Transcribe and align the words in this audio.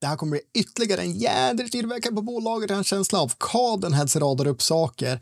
Det 0.00 0.06
här 0.06 0.16
kommer 0.16 0.30
bli 0.30 0.40
ytterligare 0.60 1.00
en 1.00 1.12
jädrigt 1.12 1.72
tillverkare 1.72 2.14
på 2.14 2.22
bolaget, 2.22 2.70
en 2.70 2.84
känsla 2.84 3.20
av. 3.20 3.32
Cadenheads 3.38 4.16
radar 4.16 4.46
upp 4.46 4.62
saker. 4.62 5.20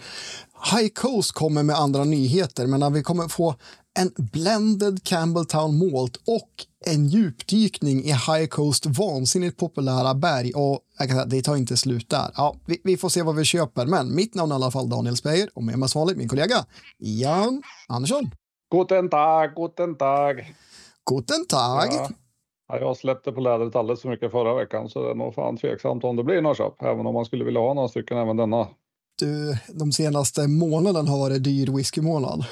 High 0.73 0.89
Coast 0.89 1.33
kommer 1.33 1.63
med 1.63 1.77
andra 1.77 2.05
nyheter, 2.05 2.67
men 2.67 2.93
vi 2.93 3.03
kommer 3.03 3.29
få 3.29 3.55
en 3.99 4.13
blended 4.17 5.05
Campbelltown 5.05 5.79
Malt 5.79 6.17
och 6.17 6.51
en 6.87 7.07
djupdykning 7.07 8.05
i 8.05 8.13
High 8.13 8.47
Coast 8.47 8.87
vansinnigt 8.87 9.57
populära 9.57 10.15
berg. 10.15 10.53
Och 10.55 10.81
säga, 10.99 11.25
det 11.25 11.43
tar 11.43 11.57
inte 11.57 11.77
slut 11.77 12.11
där. 12.11 12.31
Ja, 12.37 12.57
vi, 12.67 12.81
vi, 12.85 12.97
får 12.97 13.09
se 13.09 13.23
vad 13.23 13.37
vi 13.37 13.45
köper, 13.45 13.87
men 13.87 14.15
mitt 14.15 14.35
namn 14.35 14.53
är 14.53 14.55
i 14.55 14.57
alla 14.57 14.71
fall 14.71 14.89
Daniel 14.89 15.17
Speyer 15.17 15.51
och 15.55 15.63
med 15.63 15.79
mig 15.79 15.89
som 15.89 16.01
vanligt 16.01 16.17
min 16.17 16.29
kollega 16.29 16.65
Jan 16.99 17.63
Andersson. 17.89 18.31
Guten 18.71 19.11
Tag, 19.11 19.55
guten 19.57 19.97
Tag. 19.97 20.55
Guten 21.11 21.47
Tag. 21.47 21.89
Ja. 21.91 22.11
Ja, 22.69 22.79
jag 22.79 22.97
släppte 22.97 23.33
på 23.33 23.41
lädret 23.41 23.77
alldeles 23.77 24.03
för 24.03 24.09
mycket 24.09 24.31
förra 24.31 24.55
veckan 24.55 24.89
så 24.89 25.03
det 25.03 25.11
är 25.11 25.15
nog 25.15 25.35
fan 25.35 25.57
tveksamt 25.57 26.05
om 26.05 26.17
det 26.17 26.25
blir 26.25 26.43
några 26.43 26.55
köp, 26.55 26.83
även 26.83 27.07
om 27.07 27.15
man 27.15 27.25
skulle 27.25 27.45
vilja 27.45 27.61
ha 27.61 27.75
några 27.75 27.89
stycken 27.89 28.19
även 28.19 28.37
denna. 28.37 28.69
Du, 29.19 29.59
de 29.69 29.93
senaste 29.93 30.49
månaden 30.49 31.09
har 31.09 31.19
varit 31.19 31.45
dyr 31.45 31.77
whiskymånad. 31.77 32.45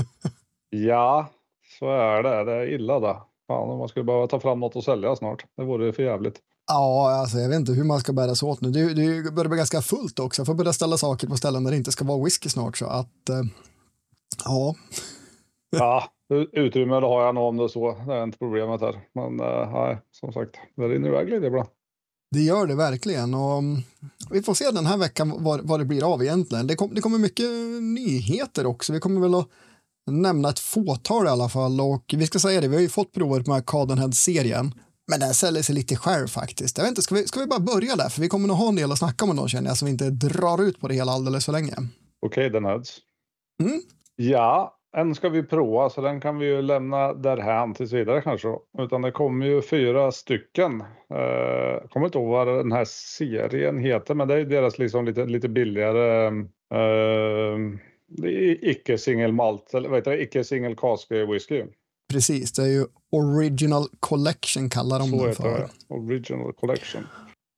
ja, 0.70 1.28
så 1.78 1.90
är 1.90 2.22
det. 2.22 2.44
Det 2.44 2.52
är 2.52 2.74
illa 2.74 3.00
det. 3.00 3.16
Fan, 3.46 3.70
om 3.70 3.78
man 3.78 3.88
skulle 3.88 4.04
behöva 4.04 4.26
ta 4.26 4.40
fram 4.40 4.60
något 4.60 4.76
att 4.76 4.84
sälja 4.84 5.16
snart. 5.16 5.44
Det 5.56 5.64
vore 5.64 5.92
för 5.92 6.02
jävligt. 6.02 6.40
Ja, 6.66 7.10
alltså, 7.20 7.38
jag 7.38 7.48
vet 7.48 7.56
inte 7.58 7.72
hur 7.72 7.84
man 7.84 8.00
ska 8.00 8.12
bära 8.12 8.34
sig 8.34 8.48
åt 8.48 8.60
nu. 8.60 8.70
Det, 8.70 8.94
det 8.94 9.32
börjar 9.32 9.48
bli 9.48 9.56
ganska 9.56 9.82
fullt 9.82 10.18
också. 10.18 10.40
Jag 10.40 10.46
får 10.46 10.54
börja 10.54 10.72
ställa 10.72 10.96
saker 10.96 11.26
på 11.26 11.36
ställen 11.36 11.64
där 11.64 11.70
det 11.70 11.76
inte 11.76 11.92
ska 11.92 12.04
vara 12.04 12.24
whisky 12.24 12.48
snart. 12.48 12.76
Så 12.76 12.86
att, 12.86 13.28
eh, 13.28 13.42
ja. 14.44 14.74
ja, 15.70 16.04
utrymme 16.52 16.94
har 16.94 17.24
jag 17.24 17.34
nog 17.34 17.44
om 17.44 17.56
det 17.56 17.68
så. 17.68 17.92
Det 18.06 18.14
är 18.14 18.24
inte 18.24 18.38
problemet 18.38 18.80
här. 18.80 19.00
Men 19.14 19.40
eh, 19.40 19.72
nej, 19.72 19.98
som 20.10 20.32
sagt, 20.32 20.56
det 20.76 20.88
rinner 20.88 21.08
iväg 21.08 21.28
lite 21.28 21.46
ibland. 21.46 21.68
Det 22.30 22.40
gör 22.40 22.66
det 22.66 22.74
verkligen. 22.74 23.34
Och 23.34 23.58
mm, 23.58 23.82
vi 24.30 24.42
får 24.42 24.54
se 24.54 24.70
den 24.70 24.86
här 24.86 24.98
veckan 24.98 25.34
vad, 25.38 25.60
vad 25.68 25.80
det 25.80 25.84
blir 25.84 26.12
av 26.12 26.22
egentligen. 26.22 26.66
Det, 26.66 26.74
kom, 26.74 26.94
det 26.94 27.00
kommer 27.00 27.18
mycket 27.18 27.46
nyheter 27.82 28.66
också. 28.66 28.92
Vi 28.92 29.00
kommer 29.00 29.20
väl 29.20 29.34
att 29.34 29.48
nämna 30.10 30.48
ett 30.48 30.58
fåtal 30.58 31.26
i 31.26 31.28
alla 31.28 31.48
fall. 31.48 31.80
Och 31.80 32.14
vi 32.16 32.26
ska 32.26 32.38
säga 32.38 32.60
det, 32.60 32.68
vi 32.68 32.74
har 32.74 32.82
ju 32.82 32.88
fått 32.88 33.12
provet 33.12 33.46
med 33.46 33.66
Cadenhead-serien. 33.66 34.74
Men 35.10 35.20
den 35.20 35.34
säljer 35.34 35.62
sig 35.62 35.74
lite 35.74 35.96
själv 35.96 36.26
faktiskt. 36.26 36.78
Jag 36.78 36.84
vet 36.84 36.90
inte, 36.90 37.02
ska 37.02 37.14
vi, 37.14 37.26
ska 37.26 37.40
vi 37.40 37.46
bara 37.46 37.60
börja 37.60 37.96
där? 37.96 38.08
För 38.08 38.20
vi 38.20 38.28
kommer 38.28 38.48
nog 38.48 38.56
ha 38.56 38.68
en 38.68 38.76
del 38.76 38.92
att 38.92 38.98
snacka 38.98 39.24
om 39.24 39.36
då 39.36 39.48
känner 39.48 39.70
jag, 39.70 39.76
så 39.76 39.84
vi 39.84 39.90
inte 39.90 40.10
drar 40.10 40.62
ut 40.62 40.80
på 40.80 40.88
det 40.88 40.94
hela 40.94 41.12
alldeles 41.12 41.44
för 41.44 41.52
länge. 41.52 41.72
Okej, 41.72 41.90
okay, 42.26 42.48
den 42.48 42.64
heads. 42.64 42.98
Mm. 43.62 43.82
Ja, 44.16 44.77
en 44.96 45.14
ska 45.14 45.28
vi 45.28 45.42
prova 45.42 45.90
så 45.90 46.00
den 46.00 46.20
kan 46.20 46.38
vi 46.38 46.46
ju 46.46 46.62
lämna 46.62 47.14
därhän 47.14 47.74
tills 47.74 47.92
vidare 47.92 48.22
kanske. 48.22 48.48
Utan 48.78 49.02
det 49.02 49.10
kommer 49.10 49.46
ju 49.46 49.62
fyra 49.62 50.12
stycken. 50.12 50.84
Jag 51.08 51.82
uh, 51.82 51.88
kommer 51.88 52.06
inte 52.06 52.18
ihåg 52.18 52.28
vad 52.28 52.46
den 52.46 52.72
här 52.72 52.84
serien 52.84 53.78
heter 53.78 54.14
men 54.14 54.28
det 54.28 54.34
är 54.34 54.44
deras 54.44 54.78
liksom 54.78 55.04
lite, 55.04 55.24
lite 55.24 55.48
billigare 55.48 56.28
uh, 56.74 57.76
icke 58.60 58.98
single 58.98 59.32
malt 59.32 59.74
eller 59.74 59.88
vad 59.88 59.98
heter 59.98 60.10
det, 60.10 60.22
icke 60.22 60.44
single 60.44 60.74
cask 60.74 61.10
whisky. 61.10 61.64
Precis, 62.12 62.52
det 62.52 62.62
är 62.62 62.66
ju 62.66 62.86
Original 63.12 63.88
Collection 64.00 64.70
kallar 64.70 64.98
de 64.98 65.10
det 65.10 65.34
för. 65.34 65.58
Det. 65.58 65.68
Original 65.88 66.52
Collection. 66.52 67.06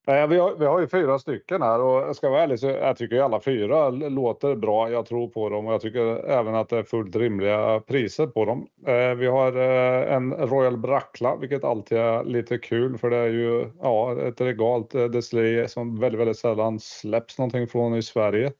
Nej, 0.06 0.28
vi 0.28 0.38
har, 0.38 0.54
vi 0.56 0.66
har 0.66 0.80
ju 0.80 0.88
fyra 0.88 1.18
stycken 1.18 1.62
här 1.62 1.80
och 1.80 2.00
jag 2.00 2.16
ska 2.16 2.30
vara 2.30 2.42
ärlig 2.42 2.58
så 2.58 2.66
jag 2.66 2.96
tycker 2.96 3.20
alla 3.20 3.40
fyra 3.40 3.90
låter 3.90 4.56
bra. 4.56 4.90
Jag 4.90 5.06
tror 5.06 5.28
på 5.28 5.48
dem 5.48 5.66
och 5.66 5.72
jag 5.72 5.80
tycker 5.80 6.30
även 6.30 6.54
att 6.54 6.68
det 6.68 6.78
är 6.78 6.82
fullt 6.82 7.16
rimliga 7.16 7.80
priser 7.80 8.26
på 8.26 8.44
dem. 8.44 8.66
Eh, 8.86 9.14
vi 9.14 9.26
har 9.26 9.56
eh, 9.56 10.14
en 10.14 10.32
Royal 10.32 10.76
Brackla, 10.76 11.36
vilket 11.36 11.64
alltid 11.64 11.98
är 11.98 12.24
lite 12.24 12.58
kul 12.58 12.98
för 12.98 13.10
det 13.10 13.16
är 13.16 13.28
ju 13.28 13.70
ja, 13.82 14.20
ett 14.20 14.40
regalt 14.40 14.94
eh, 14.94 15.04
destilleri 15.04 15.68
som 15.68 16.00
väldigt, 16.00 16.20
väldigt 16.20 16.38
sällan 16.38 16.80
släpps 16.80 17.38
någonting 17.38 17.68
från 17.68 17.94
i 17.94 18.02
Sverige. 18.02 18.52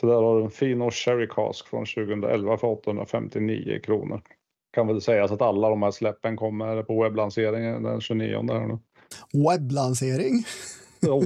Så 0.00 0.06
där 0.06 0.14
har 0.14 0.38
du 0.38 0.44
en 0.44 0.50
Fino 0.50 0.90
Sherry 0.90 1.28
Cask 1.28 1.68
från 1.68 1.84
2011 1.84 2.56
för 2.56 2.68
859 2.68 3.80
kronor. 3.84 4.20
Kan 4.72 4.86
väl 4.86 5.00
sägas 5.00 5.32
att 5.32 5.42
alla 5.42 5.68
de 5.68 5.82
här 5.82 5.90
släppen 5.90 6.36
kommer 6.36 6.82
på 6.82 7.02
webblanseringen 7.02 7.82
den 7.82 8.00
29 8.00 8.52
här 8.52 8.66
nu. 8.66 8.78
Webblansering? 9.32 10.44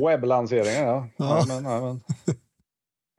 Webblanseringen, 0.04 0.84
ja. 0.84 1.06
ja. 1.16 1.42
Amen, 1.42 1.66
amen. 1.66 2.00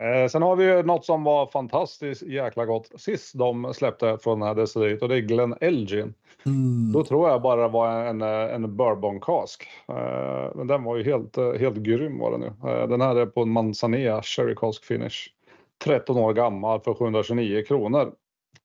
Eh, 0.01 0.27
sen 0.27 0.41
har 0.41 0.55
vi 0.55 0.63
ju 0.63 0.83
något 0.83 1.05
som 1.05 1.23
var 1.23 1.47
fantastiskt 1.47 2.21
jäkla 2.21 2.65
gott 2.65 2.91
sist 2.95 3.37
de 3.37 3.73
släppte 3.73 4.17
från 4.21 4.39
den 4.39 4.47
här 4.47 4.55
destilleriet 4.55 5.01
och 5.01 5.09
det 5.09 5.15
är 5.15 5.21
Glen 5.21 5.55
Elgin. 5.61 6.13
Mm. 6.45 6.91
Då 6.91 7.03
tror 7.03 7.29
jag 7.29 7.41
bara 7.41 7.61
det 7.61 7.67
var 7.67 8.05
en, 8.05 8.21
en 8.21 8.75
bourbon 8.75 9.19
cask. 9.19 9.67
Eh, 9.87 10.55
men 10.55 10.67
den 10.67 10.83
var 10.83 10.97
ju 10.97 11.03
helt, 11.03 11.37
helt 11.37 11.77
grym 11.77 12.19
var 12.19 12.31
den 12.31 12.41
ju. 12.41 12.47
Eh, 12.47 12.87
den 12.87 13.01
här 13.01 13.15
är 13.15 13.25
på 13.25 13.41
en 13.41 13.49
Manzanilla 13.49 14.21
Sherry 14.23 14.55
Cask 14.55 14.85
Finish. 14.85 15.29
13 15.83 16.17
år 16.17 16.33
gammal 16.33 16.81
för 16.81 16.93
729 16.93 17.63
kronor. 17.67 18.11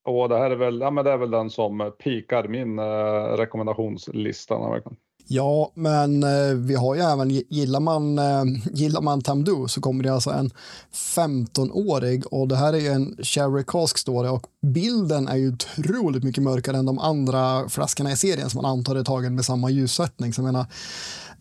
Och 0.05 0.29
det 0.29 0.39
här 0.39 0.51
är 0.51 0.57
väl, 0.57 0.81
ja, 0.81 0.91
men 0.91 1.05
det 1.05 1.11
är 1.11 1.17
väl 1.17 1.31
den 1.31 1.51
som 1.51 1.93
pikar 1.99 2.49
min 2.49 2.79
eh, 2.79 3.37
rekommendationslista. 3.37 4.59
Verkligen. 4.59 4.97
Ja, 5.27 5.73
men 5.75 6.23
eh, 6.23 6.55
vi 6.55 6.75
har 6.75 6.95
ju 6.95 7.01
även, 7.01 7.31
gillar 7.31 7.81
man, 7.81 8.19
eh, 8.19 8.45
gillar 8.73 9.01
man 9.01 9.23
Tamdu 9.23 9.69
så 9.69 9.81
kommer 9.81 10.05
det 10.05 10.15
alltså 10.15 10.31
en 10.31 10.51
15-årig 11.17 12.27
och 12.27 12.49
det 12.49 12.57
här 12.57 12.73
är 12.73 12.79
ju 12.79 12.89
en 12.89 13.17
Cherry 13.23 13.65
Cask 13.67 13.99
står 13.99 14.25
det 14.25 14.31
och 14.31 14.47
bilden 14.63 15.29
är 15.29 15.37
ju 15.37 15.53
otroligt 15.53 16.25
mycket 16.25 16.43
mörkare 16.43 16.77
än 16.77 16.87
de 16.87 16.99
andra 16.99 17.69
flaskorna 17.69 18.13
i 18.13 18.17
serien 18.17 18.51
som 18.51 18.63
man 18.63 18.71
antar 18.71 18.97
är 18.97 19.05
tagen 19.05 19.35
med 19.35 19.45
samma 19.45 19.71
ljussättning. 19.71 20.33
Så 20.33 20.41
jag 20.41 20.45
menar, 20.45 20.67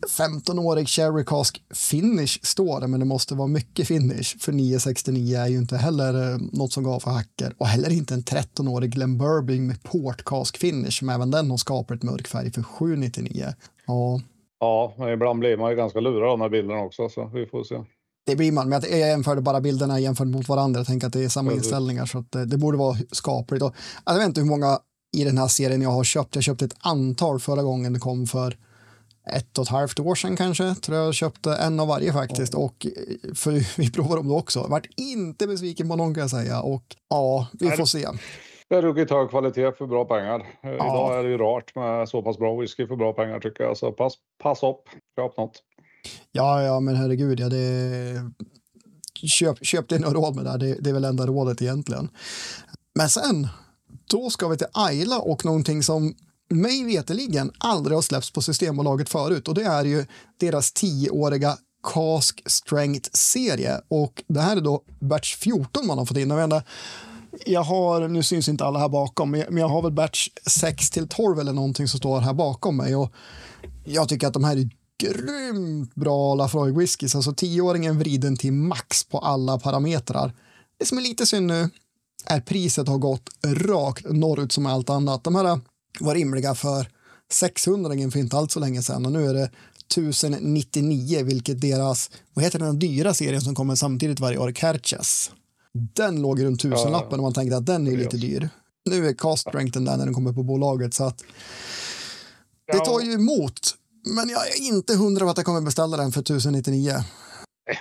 15-årig 0.08 0.88
Cherry 0.88 1.24
Cask 1.24 1.62
finish 1.74 2.38
står 2.42 2.80
det, 2.80 2.86
men 2.86 3.00
det 3.00 3.06
måste 3.06 3.34
vara 3.34 3.48
mycket 3.48 3.88
finish. 3.88 4.38
För 4.40 4.52
969 4.52 5.36
är 5.38 5.48
ju 5.48 5.58
inte 5.58 5.76
heller 5.76 6.32
eh, 6.32 6.38
något 6.52 6.72
som 6.72 6.84
gav 6.84 7.00
för 7.00 7.10
hacker. 7.10 7.54
Och 7.58 7.66
heller 7.66 7.92
inte 7.92 8.14
en 8.14 8.22
13-årig 8.22 8.90
Glen 8.90 9.18
Burbing 9.18 9.66
med 9.66 9.82
Port 9.82 10.24
Cask 10.24 10.56
finish, 10.56 10.90
som 10.90 11.08
även 11.08 11.30
den 11.30 11.50
har 11.50 11.56
skapat 11.56 12.02
mörk 12.02 12.26
färg 12.26 12.52
för 12.52 12.62
799. 12.62 13.54
Ja. 13.86 14.20
Ja, 14.60 14.94
men 14.98 15.08
ibland 15.08 15.38
blir 15.38 15.56
man 15.56 15.70
ju 15.70 15.76
ganska 15.76 16.00
lurad 16.00 16.22
av 16.22 16.38
de 16.38 16.40
här 16.40 16.48
bilderna 16.48 16.80
också, 16.80 17.08
så 17.08 17.30
vi 17.34 17.46
får 17.46 17.64
se. 17.64 17.74
Det 18.26 18.36
blir 18.36 18.52
man, 18.52 18.68
men 18.68 18.82
jag 18.90 18.98
jämförde 18.98 19.40
bara 19.40 19.60
bilderna 19.60 20.00
jämfört 20.00 20.26
mot 20.26 20.48
varandra. 20.48 20.80
Jag 20.80 20.86
tänker 20.86 21.06
att 21.06 21.12
det 21.12 21.24
är 21.24 21.28
samma 21.28 21.50
Precis. 21.50 21.64
inställningar, 21.64 22.06
så 22.06 22.18
att 22.18 22.32
det, 22.32 22.44
det 22.44 22.56
borde 22.56 22.78
vara 22.78 22.96
skapligt. 23.10 23.64
Och, 23.64 23.74
jag 24.06 24.14
vet 24.14 24.26
inte 24.26 24.40
hur 24.40 24.48
många 24.48 24.78
i 25.16 25.24
den 25.24 25.38
här 25.38 25.48
serien 25.48 25.82
jag 25.82 25.90
har 25.90 26.04
köpt. 26.04 26.34
Jag 26.34 26.44
köpte 26.44 26.64
ett 26.64 26.76
antal 26.78 27.40
förra 27.40 27.62
gången 27.62 27.92
det 27.92 27.98
kom 27.98 28.26
för 28.26 28.56
ett 29.32 29.58
och 29.58 29.62
ett 29.62 29.70
halvt 29.70 30.00
år 30.00 30.14
sedan 30.14 30.36
kanske, 30.36 30.74
tror 30.74 30.98
jag 30.98 31.14
köpte 31.14 31.54
en 31.54 31.80
av 31.80 31.88
varje 31.88 32.12
faktiskt. 32.12 32.54
Och 32.54 32.86
för 33.34 33.78
vi 33.78 33.90
provade 33.90 34.16
dem 34.16 34.28
då 34.28 34.38
också. 34.38 34.66
Vart 34.68 34.86
inte 34.96 35.46
besviken 35.46 35.88
på 35.88 35.96
någon 35.96 36.14
kan 36.14 36.20
jag 36.20 36.30
säga. 36.30 36.60
Och 36.60 36.96
ja, 37.08 37.46
vi 37.52 37.70
får 37.70 37.84
se. 37.84 38.08
Det 38.68 38.74
är 38.74 38.82
ruggigt 38.82 39.10
hög 39.10 39.30
kvalitet 39.30 39.72
för 39.72 39.86
bra 39.86 40.04
pengar. 40.04 40.46
Ja. 40.62 40.74
Idag 40.74 41.18
är 41.18 41.22
det 41.22 41.28
ju 41.28 41.38
rart 41.38 41.74
med 41.74 42.08
så 42.08 42.22
pass 42.22 42.38
bra 42.38 42.60
whisky 42.60 42.86
för 42.86 42.96
bra 42.96 43.12
pengar 43.12 43.40
tycker 43.40 43.64
jag. 43.64 43.76
Så 43.76 43.92
pass, 43.92 44.14
pass 44.42 44.62
upp, 44.62 44.82
köp 45.16 45.36
något. 45.36 45.62
Ja, 46.32 46.62
ja, 46.62 46.80
men 46.80 46.96
herregud, 46.96 47.40
ja, 47.40 47.48
det... 47.48 48.30
köp, 49.14 49.66
köp 49.66 49.90
några 49.90 50.14
råd 50.14 50.36
med 50.36 50.44
det, 50.44 50.58
det, 50.58 50.76
det 50.80 50.90
är 50.90 50.94
väl 50.94 51.04
enda 51.04 51.26
rådet 51.26 51.62
egentligen. 51.62 52.08
Men 52.94 53.08
sen, 53.08 53.48
då 54.10 54.30
ska 54.30 54.48
vi 54.48 54.56
till 54.56 54.66
Ayla 54.72 55.18
och 55.18 55.44
någonting 55.44 55.82
som 55.82 56.14
mig 56.50 56.84
veteligen 56.84 57.52
aldrig 57.58 57.96
har 57.96 58.02
släppts 58.02 58.30
på 58.30 58.42
Systembolaget 58.42 59.08
förut 59.08 59.48
och 59.48 59.54
det 59.54 59.62
är 59.62 59.84
ju 59.84 60.06
deras 60.40 60.72
tioåriga 60.72 61.56
Cask 61.82 62.42
Strength-serie 62.46 63.80
och 63.88 64.24
det 64.26 64.40
här 64.40 64.56
är 64.56 64.60
då 64.60 64.84
batch 65.00 65.36
14 65.36 65.86
man 65.86 65.98
har 65.98 66.06
fått 66.06 66.16
in. 66.16 66.30
Jag, 66.30 66.36
menar, 66.36 66.62
jag 67.46 67.62
har, 67.62 68.08
nu 68.08 68.22
syns 68.22 68.48
inte 68.48 68.64
alla 68.64 68.78
här 68.78 68.88
bakom, 68.88 69.30
men 69.30 69.56
jag 69.56 69.68
har 69.68 69.82
väl 69.82 69.92
batch 69.92 70.28
6 70.46 70.90
till 70.90 71.08
12 71.08 71.38
eller 71.38 71.52
någonting 71.52 71.88
som 71.88 71.98
står 71.98 72.20
här 72.20 72.34
bakom 72.34 72.76
mig 72.76 72.96
och 72.96 73.12
jag 73.84 74.08
tycker 74.08 74.26
att 74.26 74.32
de 74.32 74.44
här 74.44 74.56
är 74.56 74.70
grymt 75.02 75.94
bra 75.94 76.34
Lafroy 76.34 76.72
whiskys, 76.72 77.14
alltså 77.14 77.34
tioåringen 77.34 77.98
vriden 77.98 78.36
till 78.36 78.52
max 78.52 79.04
på 79.04 79.18
alla 79.18 79.58
parametrar. 79.58 80.32
Det 80.78 80.86
som 80.86 80.98
är 80.98 81.02
lite 81.02 81.26
synd 81.26 81.46
nu 81.46 81.70
är 82.26 82.40
priset 82.40 82.88
har 82.88 82.98
gått 82.98 83.30
rakt 83.46 84.04
norrut 84.10 84.52
som 84.52 84.66
allt 84.66 84.90
annat. 84.90 85.24
De 85.24 85.34
här 85.34 85.60
var 86.00 86.14
rimliga 86.14 86.54
för 86.54 86.88
600 87.32 88.10
för 88.10 88.18
inte 88.18 88.36
allt 88.36 88.50
så 88.50 88.60
länge 88.60 88.82
sedan 88.82 89.06
och 89.06 89.12
nu 89.12 89.26
är 89.26 89.34
det 89.34 89.50
1099 89.90 91.24
vilket 91.24 91.60
deras, 91.60 92.10
vad 92.34 92.44
heter 92.44 92.58
den 92.58 92.78
dyra 92.78 93.14
serien 93.14 93.40
som 93.40 93.54
kommer 93.54 93.74
samtidigt 93.74 94.20
varje 94.20 94.38
år, 94.38 94.52
Kerches. 94.52 95.30
Den 95.72 96.22
låg 96.22 96.44
runt 96.44 96.60
tusenlappen 96.60 97.10
ja, 97.10 97.16
och 97.16 97.22
man 97.22 97.32
tänkte 97.32 97.56
att 97.56 97.66
den 97.66 97.86
är 97.86 97.96
lite 97.96 98.16
dyr. 98.16 98.48
Nu 98.90 99.08
är 99.08 99.14
Cast 99.14 99.48
Strengthen 99.48 99.84
där 99.84 99.96
när 99.96 100.04
den 100.04 100.14
kommer 100.14 100.32
på 100.32 100.42
bolaget 100.42 100.94
så 100.94 101.04
att 101.04 101.24
det 102.72 102.78
tar 102.78 103.00
ju 103.00 103.12
emot. 103.12 103.74
Men 104.06 104.28
jag 104.28 104.48
är 104.48 104.62
inte 104.62 104.94
hundra 104.94 105.24
på 105.24 105.30
att 105.30 105.36
jag 105.36 105.46
kommer 105.46 105.60
beställa 105.60 105.96
den 105.96 106.12
för 106.12 106.20
1099. 106.20 106.94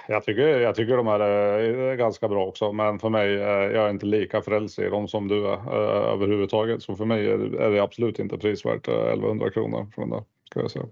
Jag 0.08 0.24
tycker, 0.24 0.42
jag 0.42 0.76
tycker 0.76 0.98
de 0.98 1.08
här 1.08 1.20
är 1.20 1.96
ganska 1.96 2.28
bra 2.28 2.46
också, 2.46 2.74
men 2.74 3.00
för 3.00 3.10
mig, 3.10 3.32
jag 3.34 3.86
är 3.86 3.90
inte 3.90 4.06
lika 4.06 4.42
frälst 4.42 4.80
i 4.80 4.90
dem 4.90 5.08
som 5.08 5.28
du 5.28 5.48
är 5.48 5.74
överhuvudtaget. 6.14 6.84
Så 6.84 6.96
för 6.96 7.06
mig 7.06 7.28
är 7.32 7.72
det 7.72 7.84
absolut 7.84 8.20
inte 8.20 8.38
prisvärt 8.38 8.88
1100 8.88 9.50
kronor 9.52 9.88
för 9.96 10.02
den 10.02 10.10
där. 10.10 10.24
Ska 10.54 10.60
jag 10.60 10.72
säga. 10.72 10.86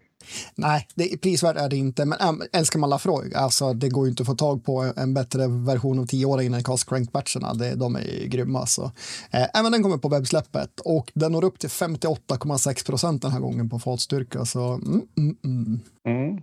Nej, 0.56 0.88
det, 0.96 1.22
prisvärt 1.22 1.58
är 1.58 1.70
det 1.70 1.76
inte, 1.76 2.06
men 2.06 2.20
äm, 2.20 2.42
älskar 2.54 2.80
man 2.80 2.90
Lafroig, 2.90 3.34
alltså 3.36 3.74
det 3.74 3.90
går 3.90 4.06
ju 4.06 4.10
inte 4.10 4.24
att 4.24 4.28
få 4.28 4.36
tag 4.36 4.66
på 4.66 4.94
en 4.98 5.14
bättre 5.14 5.48
version 5.48 6.00
av 6.00 6.06
10-åringen 6.06 6.54
än 6.54 6.64
Cast 6.64 6.90
Crank-batcherna. 6.90 7.76
De 7.76 7.96
är 7.96 8.02
ju 8.02 8.28
grymma 8.28 8.60
alltså. 8.60 8.92
Eh, 9.32 9.60
även 9.60 9.72
den 9.72 9.84
kommer 9.84 9.98
på 9.98 10.10
webbsläppet 10.10 10.80
och 10.86 11.12
den 11.14 11.32
når 11.32 11.44
upp 11.46 11.60
till 11.60 11.70
58,6 11.70 12.86
procent 12.86 13.22
den 13.22 13.32
här 13.32 13.40
gången 13.40 13.70
på 13.70 13.80
fatstyrka. 13.80 14.46
Så 14.46 14.60
mm, 14.60 15.02
mm, 15.18 15.38
mm. 15.46 15.80
Mm. 16.08 16.42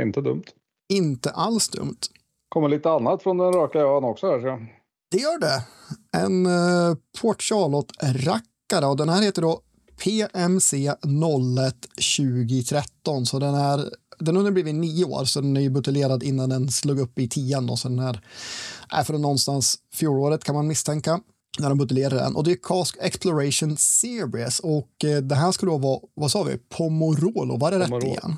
Inte 0.00 0.20
dumt. 0.20 0.44
Inte 0.88 1.30
alls 1.30 1.68
dumt. 1.68 1.98
Kommer 2.48 2.68
lite 2.68 2.90
annat 2.90 3.22
från 3.22 3.38
den 3.38 3.52
raka 3.52 3.78
ön 3.78 4.04
också 4.04 4.26
här. 4.26 4.40
Så. 4.40 4.66
Det 5.10 5.18
gör 5.18 5.40
det. 5.40 5.62
En 6.18 6.46
uh, 6.46 6.96
Port 7.20 7.42
Charlotte-rackare 7.42 8.86
och 8.86 8.96
den 8.96 9.08
här 9.08 9.22
heter 9.22 9.42
då 9.42 9.60
PMC 10.04 10.76
01 10.76 10.96
2013. 12.16 13.26
Så 13.26 13.38
den, 13.38 13.54
är, 13.54 13.84
den 14.18 14.36
har 14.36 14.42
nu 14.42 14.50
blivit 14.50 14.74
nio 14.74 15.04
år, 15.04 15.24
så 15.24 15.40
den 15.40 15.56
är 15.56 15.60
ju 15.60 15.70
buteljerad 15.70 16.22
innan 16.22 16.48
den 16.50 16.68
slog 16.68 16.98
upp 16.98 17.18
i 17.18 17.28
tian. 17.28 17.66
Då, 17.66 17.76
så 17.76 17.88
den 17.88 17.98
här 17.98 18.20
är 18.88 19.04
från 19.04 19.22
någonstans 19.22 19.78
fjolåret 19.94 20.44
kan 20.44 20.54
man 20.54 20.66
misstänka 20.66 21.20
när 21.58 21.68
de 21.68 21.78
buteljerade 21.78 22.16
den. 22.16 22.36
Och 22.36 22.44
det 22.44 22.50
är 22.52 22.58
Cask 22.62 22.96
Exploration 23.00 23.76
Series 23.76 24.60
och 24.60 25.04
eh, 25.04 25.22
det 25.22 25.34
här 25.34 25.52
skulle 25.52 25.72
då 25.72 25.78
vara, 25.78 26.00
vad 26.14 26.30
sa 26.30 26.42
vi, 26.42 26.58
Pomorolo, 26.58 27.56
var 27.56 27.70
det 27.70 27.78
rätt 27.78 27.88
Pomerol. 27.88 28.08
igen? 28.08 28.36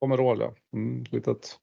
Pomerol, 0.00 0.40
ja. 0.40 0.54
Mm, 0.76 1.04
litet, 1.10 1.58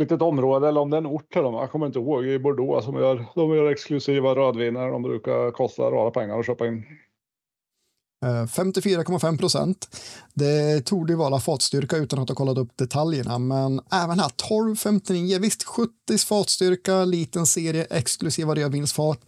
litet 0.00 0.22
område, 0.22 0.68
eller 0.68 0.80
om 0.80 0.90
det 0.90 0.96
är 0.96 0.98
en 0.98 1.06
ort 1.06 1.32
till 1.32 1.42
dem. 1.42 1.54
Jag 1.54 1.70
kommer 1.70 1.86
inte 1.86 1.98
ihåg. 1.98 2.26
I 2.26 2.38
Bordeaux 2.38 2.84
som 2.84 2.94
gör, 2.94 3.24
de 3.34 3.56
gör 3.56 3.70
exklusiva 3.72 4.34
rödviner. 4.34 4.90
De 4.90 5.02
brukar 5.02 5.50
kosta 5.50 5.82
rara 5.82 6.10
pengar 6.10 6.38
att 6.38 6.46
köpa 6.46 6.66
in. 6.66 6.84
Eh, 8.24 8.46
54,5 8.46 9.38
procent. 9.38 9.96
Det 10.34 10.80
tog 10.80 11.06
det 11.06 11.16
vara 11.16 11.40
fatstyrka 11.40 11.96
utan 11.96 12.18
att 12.18 12.28
ha 12.28 12.36
kollat 12.36 12.58
upp 12.58 12.76
detaljerna, 12.76 13.38
men 13.38 13.80
även 13.92 14.18
här 14.18 14.28
12,59. 14.28 15.38
Visst, 15.38 15.62
70 15.62 15.92
fatstyrka, 16.28 17.04
liten 17.04 17.46
serie 17.46 17.86
exklusiva 17.90 18.54
rödvinsfat. 18.54 19.20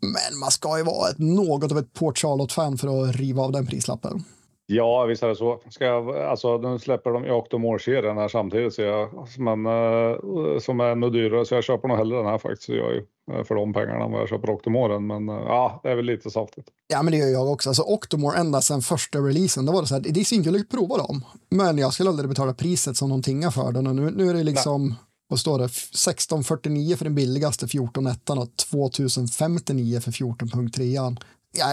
Men 0.00 0.38
man 0.40 0.50
ska 0.50 0.78
ju 0.78 0.84
vara 0.84 1.10
ett, 1.10 1.18
något 1.18 1.72
av 1.72 1.78
ett 1.78 1.92
Port 1.92 2.18
Charlotte-fan 2.18 2.78
för 2.78 3.02
att 3.02 3.16
riva 3.16 3.42
av 3.42 3.52
den 3.52 3.66
prislappen. 3.66 4.24
Ja, 4.70 5.04
visst 5.04 5.22
är 5.22 5.28
det 5.28 5.36
så. 5.36 5.60
Ska 5.70 5.84
jag, 5.84 6.16
alltså, 6.16 6.58
nu 6.58 6.78
släpper 6.78 7.10
de 7.10 7.24
ju 7.24 7.30
Octomore-serien 7.30 8.16
här 8.16 8.28
samtidigt, 8.28 8.74
ser 8.74 8.86
jag. 8.86 9.08
Men, 9.38 9.66
eh, 9.66 10.58
som 10.60 10.80
är 10.80 10.84
ännu 10.84 11.10
dyrare, 11.10 11.44
så 11.44 11.54
jag 11.54 11.64
köper 11.64 11.88
nog 11.88 11.96
hellre 11.96 12.16
den 12.16 12.26
här 12.26 12.38
faktiskt. 12.38 12.68
Jag 12.68 12.96
eh, 12.96 13.44
för 13.44 13.54
de 13.54 13.72
pengarna 13.72 14.04
än 14.04 14.12
vad 14.12 14.20
jag 14.20 14.28
köper 14.28 14.50
Octomoren. 14.50 15.06
Men 15.06 15.28
eh, 15.28 15.34
ja, 15.34 15.80
det 15.82 15.90
är 15.90 15.96
väl 15.96 16.04
lite 16.04 16.30
saftigt. 16.30 16.68
Ja, 16.88 17.02
men 17.02 17.12
det 17.12 17.18
gör 17.18 17.28
jag 17.28 17.52
också. 17.52 17.70
Alltså, 17.70 17.82
Octomore 17.82 18.38
ända 18.38 18.60
sedan 18.60 18.82
första 18.82 19.18
releasen, 19.18 19.66
då 19.66 19.72
var 19.72 19.80
det 19.80 19.88
så 19.88 19.94
här, 19.94 20.02
det 20.02 20.20
är 20.20 20.24
svinkult 20.24 20.60
att 20.60 20.70
prova 20.70 20.96
dem. 20.96 21.24
Men 21.50 21.78
jag 21.78 21.92
skulle 21.92 22.10
aldrig 22.10 22.28
betala 22.28 22.54
priset 22.54 22.96
som 22.96 23.10
de 23.10 23.22
tingar 23.22 23.50
för 23.50 23.72
den. 23.72 23.86
Och 23.86 23.96
nu, 23.96 24.10
nu 24.10 24.30
är 24.30 24.34
det 24.34 24.42
liksom, 24.42 24.94
vad 25.28 25.40
står 25.40 25.58
det, 25.58 25.64
1649 25.64 26.96
för 26.96 27.04
den 27.04 27.14
billigaste 27.14 27.66
14.1 27.66 28.42
och 28.42 28.56
2059 28.56 30.00
för 30.00 30.10
14.3. 30.10 31.16
Ja, 31.52 31.66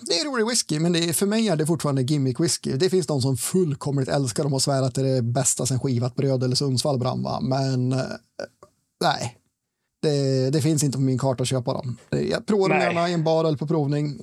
det 0.00 0.14
är 0.14 0.24
rolig 0.24 0.46
whisky, 0.46 0.80
men 0.80 0.92
det 0.92 0.98
är, 0.98 1.12
för 1.12 1.26
mig 1.26 1.48
är 1.48 1.56
det 1.56 1.66
fortfarande 1.66 2.02
gimmick 2.02 2.40
whisky. 2.40 2.72
Det 2.72 2.90
finns 2.90 3.06
de 3.06 3.20
som 3.20 3.36
fullkomligt 3.36 4.08
älskar 4.08 4.42
dem 4.42 4.54
och 4.54 4.62
svär 4.62 4.82
att 4.82 4.94
det 4.94 5.00
är 5.00 5.14
det 5.14 5.22
bästa 5.22 5.66
sen 5.66 5.80
skivat 5.80 6.14
bröd 6.16 6.42
eller 6.42 6.56
Sundsvall 6.56 6.98
brann, 6.98 7.48
men 7.48 7.92
eh, 7.92 7.98
nej. 9.00 9.38
Det, 10.02 10.50
det 10.50 10.60
finns 10.60 10.84
inte 10.84 10.98
på 10.98 11.02
min 11.02 11.18
karta 11.18 11.42
att 11.42 11.48
köpa 11.48 11.72
dem. 11.72 11.96
Jag 12.10 12.46
provar 12.46 12.68
dem 12.68 12.78
gärna 12.78 13.08
i 13.08 13.12
en 13.12 13.24
bar 13.24 13.44
eller 13.44 13.58
på 13.58 13.66
provning. 13.66 14.20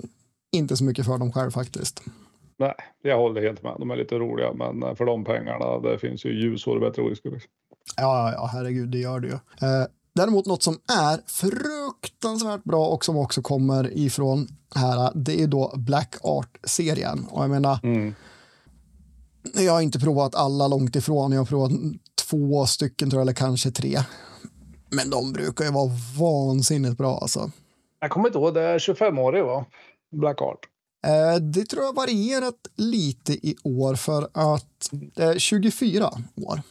Inte 0.51 0.77
så 0.77 0.83
mycket 0.83 1.05
för 1.05 1.17
dem 1.17 1.31
själv 1.31 1.51
faktiskt. 1.51 2.01
Nej, 2.59 2.75
jag 3.01 3.17
håller 3.17 3.41
helt 3.41 3.63
med. 3.63 3.75
De 3.79 3.91
är 3.91 3.95
lite 3.95 4.15
roliga, 4.15 4.53
men 4.53 4.83
eh, 4.83 4.95
för 4.95 5.05
de 5.05 5.23
pengarna, 5.23 5.79
det 5.79 5.99
finns 5.99 6.25
ju 6.25 6.41
ljusår 6.41 6.79
bättre 6.79 7.09
whisky. 7.09 7.29
Liksom. 7.29 7.51
Ja, 7.97 8.29
ja, 8.29 8.33
ja, 8.33 8.49
herregud, 8.53 8.89
det 8.89 8.97
gör 8.97 9.19
det 9.19 9.27
ju. 9.27 9.33
Eh, 9.33 9.85
däremot 10.15 10.45
något 10.45 10.63
som 10.63 10.79
är 10.93 11.21
fruktansvärt 11.27 12.63
bra 12.63 12.85
och 12.87 13.05
som 13.05 13.17
också 13.17 13.41
kommer 13.41 13.97
ifrån 13.97 14.47
här, 14.75 15.11
det 15.15 15.41
är 15.41 15.47
då 15.47 15.73
Black 15.77 16.15
Art-serien. 16.23 17.25
Och 17.29 17.43
jag 17.43 17.49
menar, 17.49 17.79
Mm. 17.83 18.13
jag 19.55 19.73
har 19.73 19.81
inte 19.81 19.99
provat 19.99 20.35
alla 20.35 20.67
långt 20.67 20.95
ifrån. 20.95 21.31
Jag 21.31 21.39
har 21.39 21.45
provat 21.45 21.71
två 22.29 22.65
stycken 22.65 23.09
tror 23.09 23.19
jag, 23.19 23.25
eller 23.25 23.33
kanske 23.33 23.71
tre. 23.71 23.99
Men 24.89 25.09
de 25.09 25.33
brukar 25.33 25.65
ju 25.65 25.71
vara 25.71 25.91
vansinnigt 26.19 26.97
bra 26.97 27.17
alltså. 27.17 27.51
Jag 27.99 28.11
kommer 28.11 28.27
inte 28.27 28.39
ihåg, 28.39 28.53
det 28.53 28.61
är 28.61 28.79
25-årig 28.79 29.43
va? 29.43 29.65
Black 30.11 30.41
Art. 30.41 30.59
Eh, 31.07 31.35
det 31.41 31.65
tror 31.65 31.83
jag 31.83 31.95
varierat 31.95 32.55
lite 32.75 33.33
i 33.33 33.55
år 33.63 33.95
för 33.95 34.23
att 34.33 34.89
det 35.15 35.23
är 35.23 35.39
24 35.39 36.09
år. 36.47 36.61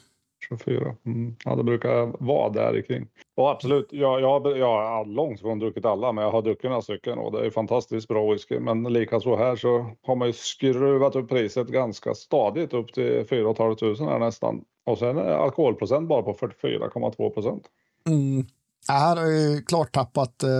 24. 0.51 0.95
Mm. 1.07 1.37
Ja, 1.45 1.57
det 1.57 1.65
brukar 1.65 2.25
vara 2.25 2.49
där 2.49 2.83
kring. 2.83 3.07
Och 3.37 3.51
absolut, 3.51 3.89
jag, 3.91 4.21
jag, 4.21 4.59
jag 4.59 4.97
har 4.97 5.05
långt 5.05 5.39
ifrån 5.39 5.59
druckit 5.59 5.85
alla, 5.85 6.13
men 6.13 6.25
jag 6.25 6.33
har 6.33 6.43
druckit 6.43 6.71
några 6.71 6.83
stycken 6.83 7.19
och 7.19 7.33
det 7.33 7.47
är 7.47 7.51
fantastiskt 7.51 8.09
bra 8.09 8.33
whisky. 8.33 8.59
Men 8.59 8.83
likaså 8.83 9.37
här 9.37 9.57
så 9.57 9.87
har 10.07 10.17
man 10.17 10.29
ju 10.29 10.33
skruvat 10.33 11.17
upp 11.17 11.29
priset 11.29 11.69
ganska 11.69 12.15
stadigt 12.15 12.73
upp 12.73 12.93
till 12.93 13.27
4 13.31 13.55
500 13.55 14.11
här 14.11 14.19
nästan. 14.19 14.65
Och 14.87 14.99
sen 14.99 15.19
är 15.19 15.33
alkoholprocent 15.33 16.09
bara 16.09 16.23
på 16.23 16.33
44,2 16.33 17.31
procent. 17.31 17.63
Mm. 18.09 18.47
Ja, 18.89 18.95
Här 18.95 19.17
har 19.17 19.27
ju 19.27 19.63
klart 19.63 19.93
tappat, 19.93 20.43
eh, 20.43 20.51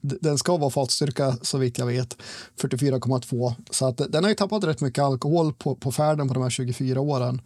den 0.00 0.38
ska 0.38 0.56
vara 0.56 0.70
fatstyrka 0.70 1.32
så 1.42 1.58
vitt 1.58 1.78
jag 1.78 1.86
vet, 1.86 2.16
44,2. 2.60 3.52
Så 3.70 3.86
att 3.86 4.12
den 4.12 4.24
har 4.24 4.28
ju 4.28 4.34
tappat 4.34 4.64
rätt 4.64 4.80
mycket 4.80 5.04
alkohol 5.04 5.52
på, 5.52 5.74
på 5.74 5.92
färden 5.92 6.28
på 6.28 6.34
de 6.34 6.42
här 6.42 6.50
24 6.50 7.00
åren. 7.00 7.40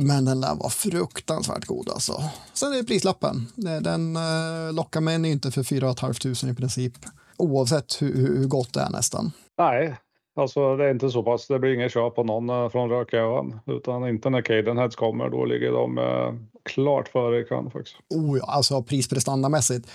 Men 0.00 0.24
den 0.24 0.40
där 0.40 0.54
var 0.54 0.68
fruktansvärt 0.68 1.64
god 1.64 1.88
alltså. 1.88 2.12
Sen 2.52 2.72
är 2.72 2.76
det 2.76 2.84
prislappen. 2.84 3.46
Den 3.82 4.16
eh, 4.16 4.72
lockar 4.72 5.00
mig 5.00 5.30
inte 5.30 5.50
för 5.50 5.62
4 5.62 5.94
500 6.00 6.52
i 6.52 6.54
princip. 6.54 6.92
Oavsett 7.36 8.02
hur, 8.02 8.14
hur 8.14 8.46
gott 8.46 8.74
det 8.74 8.80
är 8.80 8.90
nästan. 8.90 9.32
Nej, 9.58 9.96
alltså 10.36 10.76
det 10.76 10.84
är 10.84 10.90
inte 10.90 11.10
så 11.10 11.22
pass. 11.22 11.46
Det 11.46 11.58
blir 11.58 11.74
ingen 11.74 11.88
köp 11.88 12.14
på 12.14 12.24
någon 12.24 12.50
eh, 12.50 12.68
från 12.68 12.90
Rököan. 12.90 13.60
Utan 13.66 14.08
inte 14.08 14.30
när 14.30 14.42
Cadenheads 14.42 14.96
kommer. 14.96 15.30
Då 15.30 15.44
ligger 15.44 15.72
de 15.72 15.98
eh, 15.98 16.34
klart 16.64 17.08
före 17.08 17.40
i 17.40 17.44
kön 17.44 17.70
faktiskt. 17.70 17.96
Oh 18.10 18.38
ja, 18.38 18.44
alltså 18.48 18.82
prisprestandamässigt. 18.82 19.90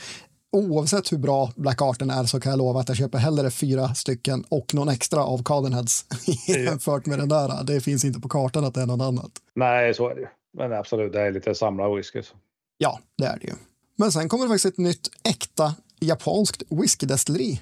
Oavsett 0.52 1.12
hur 1.12 1.18
bra 1.18 1.52
Black 1.56 1.82
Arten 1.82 2.10
är 2.10 2.24
så 2.24 2.40
kan 2.40 2.50
jag 2.50 2.58
lova 2.58 2.80
att 2.80 2.88
jag 2.88 2.98
köper 2.98 3.18
hellre 3.18 3.52
fyra 3.52 3.94
stycken 3.96 4.44
och 4.50 4.74
någon 4.74 4.90
extra 4.90 5.24
av 5.24 5.44
Cadenheads 5.44 6.06
jämfört 6.48 7.06
med 7.06 7.20
den 7.20 7.30
där. 7.30 7.64
Det 7.64 7.82
finns 7.82 8.06
inte 8.06 8.20
på 8.20 8.30
kartan 8.30 8.66
att 8.66 8.74
det 8.74 8.82
är 8.82 8.86
något 8.86 9.02
annat. 9.02 9.32
Nej, 9.56 9.94
så 9.94 10.10
är 10.10 10.16
det 10.16 10.22
ju. 10.22 10.28
Men 10.58 10.74
absolut, 10.74 11.14
det 11.14 11.22
är 11.22 11.32
lite 11.32 11.54
samlar-whisky. 11.56 12.24
Ja, 12.78 13.00
det 13.18 13.26
är 13.26 13.40
det 13.42 13.48
ju. 13.48 13.54
Men 13.98 14.12
sen 14.12 14.30
kommer 14.30 14.44
det 14.46 14.50
faktiskt 14.50 14.66
ett 14.66 14.78
nytt 14.78 15.08
äkta 15.24 15.76
japanskt 16.00 16.64
whiskydestilleri. 16.70 17.62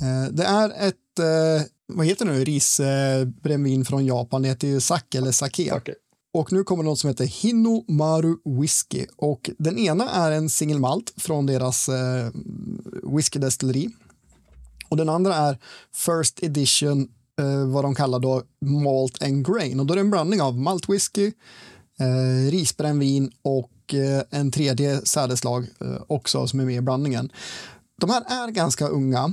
Eh, 0.00 0.32
Det 0.32 0.44
är 0.44 0.68
ett, 0.88 1.18
eh, 1.18 1.66
vad 1.86 2.06
heter 2.06 2.24
det 2.24 2.32
nu, 2.32 2.44
risbrännvin 2.44 3.84
från 3.84 4.06
Japan. 4.06 4.42
Det 4.42 4.48
heter 4.48 4.68
ju 4.68 4.80
sake 4.80 5.18
eller 5.18 5.32
sake. 5.32 5.72
Okej. 5.74 5.94
Och 6.32 6.52
nu 6.52 6.64
kommer 6.64 6.82
något 6.82 6.98
som 6.98 7.08
heter 7.08 7.24
Hinomaru 7.24 8.36
Whisky. 8.44 9.06
Och 9.16 9.50
den 9.58 9.78
ena 9.78 10.10
är 10.10 10.32
en 10.32 10.50
single 10.50 10.78
malt 10.78 11.12
från 11.16 11.46
deras 11.46 11.88
eh, 11.88 12.30
whiskydestilleri. 13.02 13.90
Och 14.88 14.96
den 14.96 15.08
andra 15.08 15.34
är 15.34 15.58
First 15.94 16.42
Edition, 16.42 17.08
eh, 17.40 17.66
vad 17.66 17.84
de 17.84 17.94
kallar 17.94 18.18
då 18.18 18.42
Malt 18.60 19.22
and 19.22 19.46
Grain. 19.46 19.80
Och 19.80 19.86
då 19.86 19.94
är 19.94 19.96
det 19.96 20.00
en 20.00 20.10
blandning 20.10 20.42
av 20.42 20.58
malt 20.58 20.88
whisky, 20.88 21.32
eh, 22.00 22.50
risbrännvin 22.50 23.30
och 23.42 23.94
eh, 23.94 24.22
en 24.30 24.50
tredje 24.50 25.00
sädeslag 25.06 25.66
eh, 25.80 26.02
också 26.06 26.46
som 26.46 26.60
är 26.60 26.64
med 26.64 26.76
i 26.76 26.80
blandningen. 26.80 27.32
De 28.00 28.10
här 28.10 28.46
är 28.46 28.50
ganska 28.50 28.88
unga. 28.88 29.32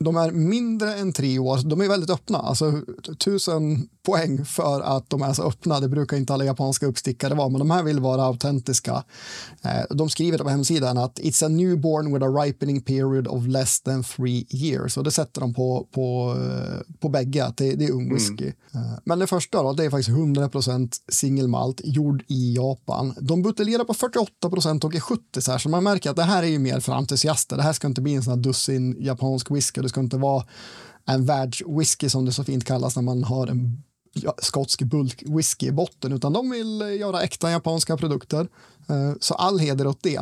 De 0.00 0.16
är 0.16 0.30
mindre 0.30 0.94
än 0.94 1.12
tre 1.12 1.38
år. 1.38 1.68
De 1.68 1.80
är 1.80 1.88
väldigt 1.88 2.10
öppna. 2.10 2.38
Alltså, 2.38 2.82
tusen 3.18 3.88
poäng 4.06 4.44
för 4.44 4.80
att 4.80 5.10
de 5.10 5.22
är 5.22 5.32
så 5.32 5.42
öppna. 5.42 5.80
Det 5.80 5.88
brukar 5.88 6.16
inte 6.16 6.34
alla 6.34 6.44
japanska 6.44 6.86
uppstickare 6.86 7.34
vara, 7.34 7.48
men 7.48 7.58
de 7.58 7.70
här 7.70 7.82
vill 7.82 8.00
vara 8.00 8.22
autentiska. 8.22 9.04
Eh, 9.62 9.96
De 9.96 10.10
skriver 10.10 10.38
på 10.38 10.48
hemsidan 10.48 10.98
att 10.98 11.18
it's 11.18 11.44
a 11.44 11.48
newborn 11.48 12.12
with 12.14 12.24
a 12.26 12.28
ripening 12.28 12.80
period 12.80 13.26
of 13.28 13.46
less 13.46 13.80
than 13.80 14.04
three 14.04 14.46
years. 14.50 14.96
Och 14.96 15.04
det 15.04 15.10
sätter 15.10 15.40
de 15.40 15.54
på, 15.54 15.86
på, 15.92 16.36
eh, 16.40 16.94
på 17.00 17.08
bägge, 17.08 17.44
att 17.44 17.56
det, 17.56 17.74
det 17.74 17.84
är 17.84 17.92
ung 17.92 18.14
whisky. 18.14 18.52
Eh, 18.74 18.80
Men 19.04 19.18
det 19.18 19.26
första 19.26 19.62
då, 19.62 19.72
det 19.72 19.84
är 19.84 19.90
faktiskt 19.90 20.16
100% 20.18 20.92
singelmalt, 21.12 21.80
gjord 21.84 22.24
i 22.28 22.54
Japan. 22.56 23.14
De 23.20 23.42
buteljerar 23.42 23.84
på 23.84 23.92
48% 23.94 24.84
och 24.84 24.94
är 24.94 25.00
70 25.00 25.40
så 25.40 25.50
här, 25.52 25.58
så 25.58 25.68
man 25.68 25.84
märker 25.84 26.10
att 26.10 26.16
det 26.16 26.22
här 26.22 26.42
är 26.42 26.46
ju 26.46 26.58
mer 26.58 26.80
för 26.80 26.92
entusiaster. 26.92 27.56
Det 27.56 27.62
här 27.62 27.72
ska 27.72 27.86
inte 27.86 28.00
bli 28.00 28.14
en 28.14 28.22
sån 28.22 28.32
här 28.32 28.40
dussin 28.42 28.96
japansk 29.00 29.50
whisky. 29.50 29.80
Det 29.80 29.88
ska 29.88 30.00
inte 30.00 30.16
vara 30.16 30.44
en 31.08 31.24
världswhisky 31.26 32.08
som 32.08 32.24
det 32.24 32.32
så 32.32 32.44
fint 32.44 32.64
kallas 32.64 32.96
när 32.96 33.02
man 33.02 33.24
har 33.24 33.46
en 33.46 33.82
skotsk 34.38 34.82
bulkwhisky 34.82 35.66
i 35.66 35.72
botten, 35.72 36.12
utan 36.12 36.32
de 36.32 36.50
vill 36.50 36.82
eh, 36.82 36.96
göra 36.96 37.22
äkta 37.22 37.50
japanska 37.50 37.96
produkter. 37.96 38.48
Eh, 38.88 39.12
Så 39.20 39.34
all 39.34 39.58
heder 39.58 39.86
åt 39.86 40.02
det. 40.02 40.20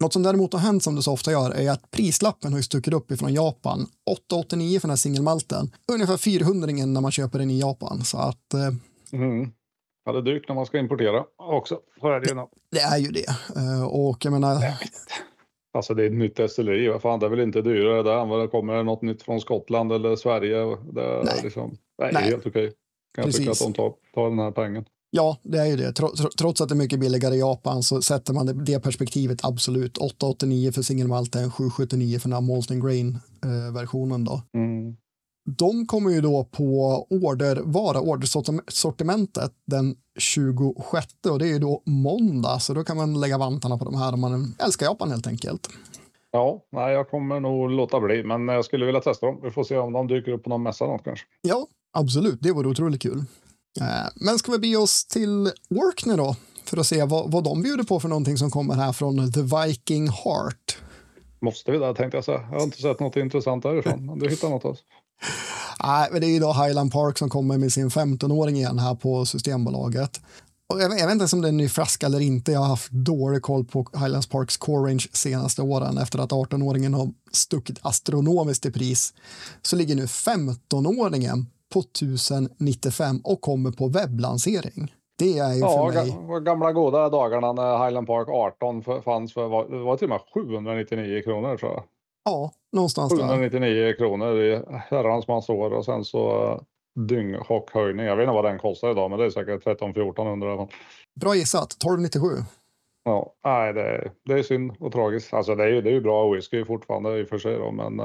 Något 0.00 0.12
som 0.12 0.22
däremot 0.22 0.52
har 0.52 0.60
hänt 0.60 0.82
som 0.82 0.94
det 0.94 1.02
så 1.02 1.12
ofta 1.12 1.30
gör 1.32 1.50
är 1.50 1.70
att 1.70 1.90
prislappen 1.90 2.52
har 2.52 2.58
ju 2.58 2.62
stuckit 2.62 2.94
upp 2.94 3.10
ifrån 3.10 3.34
Japan. 3.34 3.86
889 4.10 4.80
för 4.80 4.88
den 4.88 4.90
här 4.90 4.96
singelmalten. 4.96 5.70
Ungefär 5.92 6.16
400 6.16 6.72
när 6.72 7.00
man 7.00 7.12
köper 7.12 7.38
den 7.38 7.50
i 7.50 7.60
Japan. 7.60 8.04
Så 8.04 8.18
att 8.18 8.54
eh, 8.54 8.70
Mm. 9.12 9.50
Ja, 10.04 10.12
det 10.12 10.18
är 10.18 10.22
dyrt 10.22 10.48
när 10.48 10.54
man 10.54 10.66
ska 10.66 10.78
importera 10.78 11.24
också. 11.36 11.78
Så 12.00 12.06
är 12.12 12.20
det 12.20 12.28
ju. 12.28 12.46
Det 12.70 12.80
är 12.80 12.98
ju 12.98 13.08
det. 13.08 13.26
Och 13.86 14.24
jag 14.24 14.32
menar... 14.32 14.62
Alltså 15.74 15.94
det 15.94 16.02
är 16.02 16.06
ett 16.06 16.12
nytt 16.16 16.36
destilleri, 16.36 16.88
vad 16.88 17.02
fan 17.02 17.20
det 17.20 17.26
är 17.26 17.30
väl 17.30 17.40
inte 17.40 17.62
dyrare 17.62 18.02
där 18.02 18.22
än 18.22 18.28
vad 18.28 18.40
det 18.40 18.48
kommer 18.48 18.82
något 18.82 19.02
nytt 19.02 19.22
från 19.22 19.40
Skottland 19.40 19.92
eller 19.92 20.16
Sverige. 20.16 20.56
Det 20.92 21.02
är, 21.02 21.24
Nej. 21.24 21.40
Liksom, 21.42 21.76
det 21.98 22.04
är 22.04 22.12
Nej. 22.12 22.22
helt 22.22 22.46
okej. 22.46 22.72
Kan 23.14 23.24
jag 23.24 23.34
tycka 23.34 23.50
Precis. 23.50 23.66
att 23.66 23.74
de 23.74 23.76
tar, 23.82 23.92
tar 24.14 24.28
den 24.30 24.38
här 24.38 24.50
pengen. 24.50 24.84
Ja, 25.10 25.36
det 25.42 25.58
är 25.58 25.66
ju 25.66 25.76
det. 25.76 25.92
Tro- 25.92 26.16
tro- 26.16 26.30
Trots 26.38 26.60
att 26.60 26.68
det 26.68 26.72
är 26.74 26.76
mycket 26.76 27.00
billigare 27.00 27.34
i 27.34 27.38
Japan 27.38 27.82
så 27.82 28.02
sätter 28.02 28.32
man 28.34 28.64
det, 28.64 28.80
perspektivet 28.80 29.44
absolut. 29.44 29.98
889 29.98 30.72
för 30.72 30.82
single 30.82 31.08
malten, 31.08 31.50
779 31.50 32.18
för 32.18 32.28
den 32.28 32.32
här 32.34 32.40
Molten 32.40 32.80
Grain-versionen 32.80 34.24
då. 34.24 34.42
Mm. 34.54 34.96
De 35.58 35.86
kommer 35.86 36.10
ju 36.10 36.20
då 36.20 36.44
på 36.44 37.06
order, 37.10 37.60
vara 37.64 38.00
ordersortimentet 38.00 39.52
den 39.66 39.96
26 40.18 41.06
och 41.30 41.38
det 41.38 41.44
är 41.46 41.52
ju 41.52 41.58
då 41.58 41.82
måndag 41.86 42.58
så 42.58 42.74
då 42.74 42.84
kan 42.84 42.96
man 42.96 43.20
lägga 43.20 43.38
vantarna 43.38 43.78
på 43.78 43.84
de 43.84 43.94
här 43.94 44.12
om 44.14 44.20
man 44.20 44.54
älskar 44.58 44.86
Japan 44.86 45.10
helt 45.10 45.26
enkelt. 45.26 45.68
Ja, 46.30 46.60
nej, 46.72 46.92
jag 46.94 47.10
kommer 47.10 47.40
nog 47.40 47.70
låta 47.70 48.00
bli, 48.00 48.24
men 48.24 48.48
jag 48.48 48.64
skulle 48.64 48.86
vilja 48.86 49.00
testa 49.00 49.26
dem. 49.26 49.40
Vi 49.42 49.50
får 49.50 49.64
se 49.64 49.78
om 49.78 49.92
de 49.92 50.06
dyker 50.06 50.32
upp 50.32 50.42
på 50.42 50.50
någon 50.50 50.62
mässa 50.62 50.86
något 50.86 51.04
kanske. 51.04 51.26
Ja, 51.42 51.66
absolut, 51.92 52.38
det 52.42 52.52
vore 52.52 52.68
otroligt 52.68 53.02
kul. 53.02 53.24
Eh, 53.80 53.86
Men 54.14 54.38
ska 54.38 54.52
vi 54.52 54.58
be 54.58 54.76
oss 54.76 55.04
till 55.06 55.50
Orkney 55.70 56.16
då 56.16 56.36
för 56.64 56.76
att 56.76 56.86
se 56.86 57.04
vad, 57.04 57.30
vad 57.32 57.44
de 57.44 57.62
bjuder 57.62 57.84
på 57.84 58.00
för 58.00 58.08
någonting 58.08 58.38
som 58.38 58.50
kommer 58.50 58.74
här 58.74 58.92
från 58.92 59.32
The 59.32 59.40
Viking 59.42 60.08
Heart. 60.08 60.78
Måste 61.44 61.70
vi 61.72 61.78
där 61.78 61.94
tänkte 61.94 62.16
jag 62.16 62.24
säga. 62.24 62.40
Jag 62.50 62.58
har 62.58 62.62
inte 62.64 62.82
sett 62.82 63.00
något 63.00 63.16
intressant 63.16 63.62
därifrån. 63.62 64.06
Men 64.06 64.18
du 64.18 64.28
hittar 64.28 64.48
något 64.50 64.64
alltså. 64.64 64.84
Nej, 65.84 66.08
men 66.12 66.20
det 66.20 66.26
är 66.26 66.30
ju 66.30 66.38
då 66.40 66.52
Highland 66.52 66.92
Park 66.92 67.18
som 67.18 67.28
kommer 67.30 67.58
med 67.58 67.72
sin 67.72 67.88
15-åring 67.90 68.56
igen 68.56 68.78
här 68.78 68.94
på 68.94 69.26
Systembolaget. 69.26 70.20
Och 70.72 70.80
jag, 70.82 70.88
vet- 70.88 70.98
jag 71.00 71.06
vet 71.06 71.12
inte 71.12 71.22
ens 71.22 71.32
om 71.32 71.40
det 71.40 71.46
är 71.48 71.52
en 71.52 71.56
ny 71.56 71.68
flaska 71.68 72.06
eller 72.06 72.20
inte. 72.20 72.52
Jag 72.52 72.60
har 72.60 72.66
haft 72.66 72.90
dålig 72.90 73.42
koll 73.42 73.64
på 73.64 73.86
Highlands 73.94 74.26
Parks 74.26 74.56
Core 74.56 74.90
Range 74.90 75.06
senaste 75.12 75.62
åren 75.62 75.98
efter 75.98 76.18
att 76.18 76.30
18-åringen 76.30 76.94
har 76.94 77.10
stuckit 77.32 77.78
astronomiskt 77.82 78.66
i 78.66 78.70
pris. 78.70 79.14
Så 79.62 79.76
ligger 79.76 79.94
nu 79.96 80.06
15-åringen 80.06 81.46
på 81.72 81.80
1095 81.80 83.20
och 83.24 83.40
kommer 83.40 83.70
på 83.70 83.88
webblansering. 83.88 84.94
Det 85.18 85.38
är 85.38 85.52
ju 85.54 85.60
Ja, 85.60 85.90
för 85.92 85.94
mig... 86.04 86.10
ga- 86.10 86.40
gamla 86.40 86.72
goda 86.72 87.08
dagarna 87.08 87.52
när 87.52 87.84
Highland 87.84 88.06
Park 88.06 88.28
18 88.28 88.82
för, 88.82 89.00
fanns 89.00 89.34
för, 89.34 89.48
var, 89.48 89.68
det 89.68 89.78
var 89.78 89.96
till 89.96 90.04
och 90.04 90.10
med 90.10 90.20
799 90.34 91.22
kronor 91.22 91.56
tror 91.56 91.72
jag. 91.72 91.82
Ja, 92.24 92.52
någonstans 92.72 93.12
där. 93.18 93.28
799 93.28 93.94
kronor 93.98 94.40
i 94.40 94.60
herrans 94.90 95.28
massa 95.28 95.52
år 95.52 95.70
och 95.70 95.84
sen 95.84 96.04
så 96.04 96.50
uh, 96.52 96.60
dynghockhöjning. 97.08 98.06
Jag 98.06 98.16
vet 98.16 98.24
inte 98.24 98.34
vad 98.34 98.44
den 98.44 98.58
kostar 98.58 98.90
idag, 98.90 99.10
men 99.10 99.18
det 99.18 99.24
är 99.24 99.30
säkert 99.30 99.64
13-1400 99.64 100.44
i 100.44 100.48
alla 100.48 100.56
fall. 100.56 100.68
Bra 101.20 101.34
gissat, 101.34 101.72
1297. 101.72 102.26
Ja, 103.04 103.32
nej, 103.44 103.72
det, 103.72 103.80
är- 103.82 104.12
det 104.24 104.32
är 104.38 104.42
synd 104.42 104.72
och 104.80 104.92
tragiskt. 104.92 105.34
Alltså 105.34 105.54
det 105.54 105.64
är 105.64 105.68
ju, 105.68 105.80
det 105.82 105.90
är 105.90 105.94
ju 105.94 106.00
bra 106.00 106.30
whisky 106.32 106.64
fortfarande 106.64 107.20
i 107.20 107.24
och 107.24 107.28
för 107.28 107.38
sig 107.38 107.58
då, 107.58 107.70
men 107.72 108.00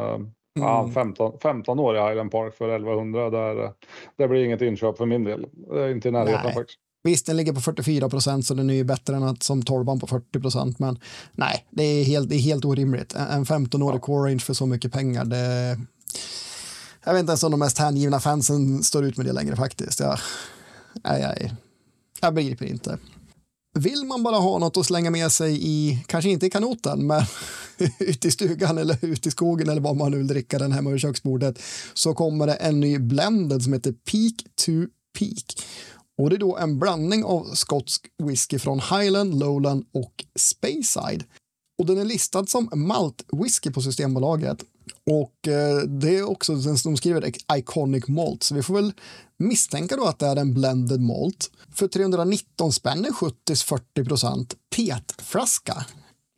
uh, 0.62 0.68
ja, 0.68 0.82
Mm. 0.82 0.94
15, 0.94 1.40
15 1.42 1.80
år 1.80 1.96
i 1.96 2.00
Highland 2.00 2.32
Park 2.32 2.58
för 2.58 2.70
1100, 2.70 3.30
där, 3.30 3.72
det 4.18 4.28
blir 4.28 4.44
inget 4.44 4.62
inköp 4.62 4.98
för 4.98 5.06
min 5.06 5.24
del. 5.24 5.46
Inte 5.92 6.08
i 6.08 6.12
närheten 6.12 6.42
Nej. 6.44 6.54
faktiskt. 6.54 6.80
Visst, 7.04 7.26
den 7.26 7.38
ligger 7.38 7.54
på 7.54 7.62
44 7.62 8.10
procent 8.10 8.46
så 8.46 8.54
den 8.54 8.70
är 8.70 8.74
ju 8.74 8.84
bättre 8.84 9.16
än 9.16 9.24
att 9.24 9.44
som 9.44 9.64
12 9.64 10.00
på 10.00 10.08
40 10.08 10.40
procent. 10.40 10.80
Men 10.80 11.00
nej, 11.32 11.66
det 11.72 11.84
är 11.84 12.04
helt, 12.04 12.30
det 12.30 12.36
är 12.36 12.40
helt 12.40 12.66
orimligt. 12.66 13.14
En 13.14 13.28
en 13.28 13.46
15-årig 13.46 14.02
core 14.02 14.30
range 14.30 14.40
för 14.40 14.54
så 14.54 14.66
mycket 14.66 14.92
pengar. 14.92 15.26
Det, 15.26 15.78
jag 17.06 17.14
vet 17.14 17.20
inte 17.20 17.30
ens 17.30 17.44
om 17.44 17.52
de 17.52 17.60
mest 17.60 17.78
hängivna 17.78 18.20
fansen 18.20 18.84
står 18.84 19.06
ut 19.06 19.18
med 19.18 19.26
det 19.26 19.34
längre 19.34 19.56
faktiskt. 19.56 20.00
Jag, 20.00 20.20
nej, 21.04 21.22
nej, 21.22 21.54
jag 22.22 22.34
begriper 22.34 22.66
inte. 22.66 22.98
Vill 23.80 24.06
man 24.06 24.24
bara 24.24 24.36
ha 24.36 24.60
något 24.60 24.78
att 24.78 24.86
slänga 24.86 25.12
med 25.12 25.32
sig 25.32 25.60
i, 25.62 26.04
kanske 26.08 26.30
inte 26.30 26.46
i 26.46 26.50
kanoten, 26.50 27.08
men 27.08 27.22
ute 28.00 28.28
i 28.28 28.32
stugan 28.32 28.78
eller 28.78 28.98
ute 29.02 29.30
i 29.30 29.32
skogen 29.32 29.70
eller 29.70 29.82
vad 29.82 29.96
man 29.96 30.12
nu 30.12 30.18
vill 30.18 30.28
dricka 30.28 30.60
den 30.60 30.72
hemma 30.72 30.90
vid 30.90 31.02
köksbordet, 31.02 31.60
så 31.94 32.14
kommer 32.14 32.48
det 32.48 32.54
en 32.54 32.80
ny 32.80 33.00
blended 33.00 33.64
som 33.64 33.74
heter 33.74 33.92
Peak 33.92 34.34
to 34.56 34.72
Peak. 35.20 35.66
Och 36.18 36.30
det 36.30 36.36
är 36.36 36.40
då 36.40 36.58
en 36.58 36.80
blandning 36.80 37.24
av 37.24 37.44
skotsk 37.54 38.08
whisky 38.24 38.60
från 38.60 38.80
Highland, 38.80 39.40
Lowland 39.40 39.86
och 39.94 40.26
Speyside. 40.40 41.24
Och 41.80 41.86
den 41.86 41.98
är 41.98 42.06
listad 42.06 42.46
som 42.46 42.70
maltwhisky 42.74 43.72
på 43.72 43.82
Systembolaget. 43.82 44.64
Och 45.06 45.48
eh, 45.48 45.78
det 45.78 46.18
är 46.18 46.30
också 46.30 46.56
den 46.56 46.78
som 46.78 46.98
skriver 46.98 47.32
Iconic 47.58 48.08
Malt, 48.08 48.44
så 48.44 48.56
vi 48.56 48.64
får 48.64 48.74
väl 48.74 48.94
misstänka 49.40 49.96
då 49.96 50.06
att 50.06 50.20
det 50.20 50.28
är 50.28 50.36
en 50.36 50.54
blended 50.54 51.02
malt. 51.02 51.52
För 51.74 51.88
319 51.88 52.72
spänn 52.72 53.06
är 53.06 53.10
70-40 53.10 54.06
procent 54.06 54.56
petflaska. 54.76 55.86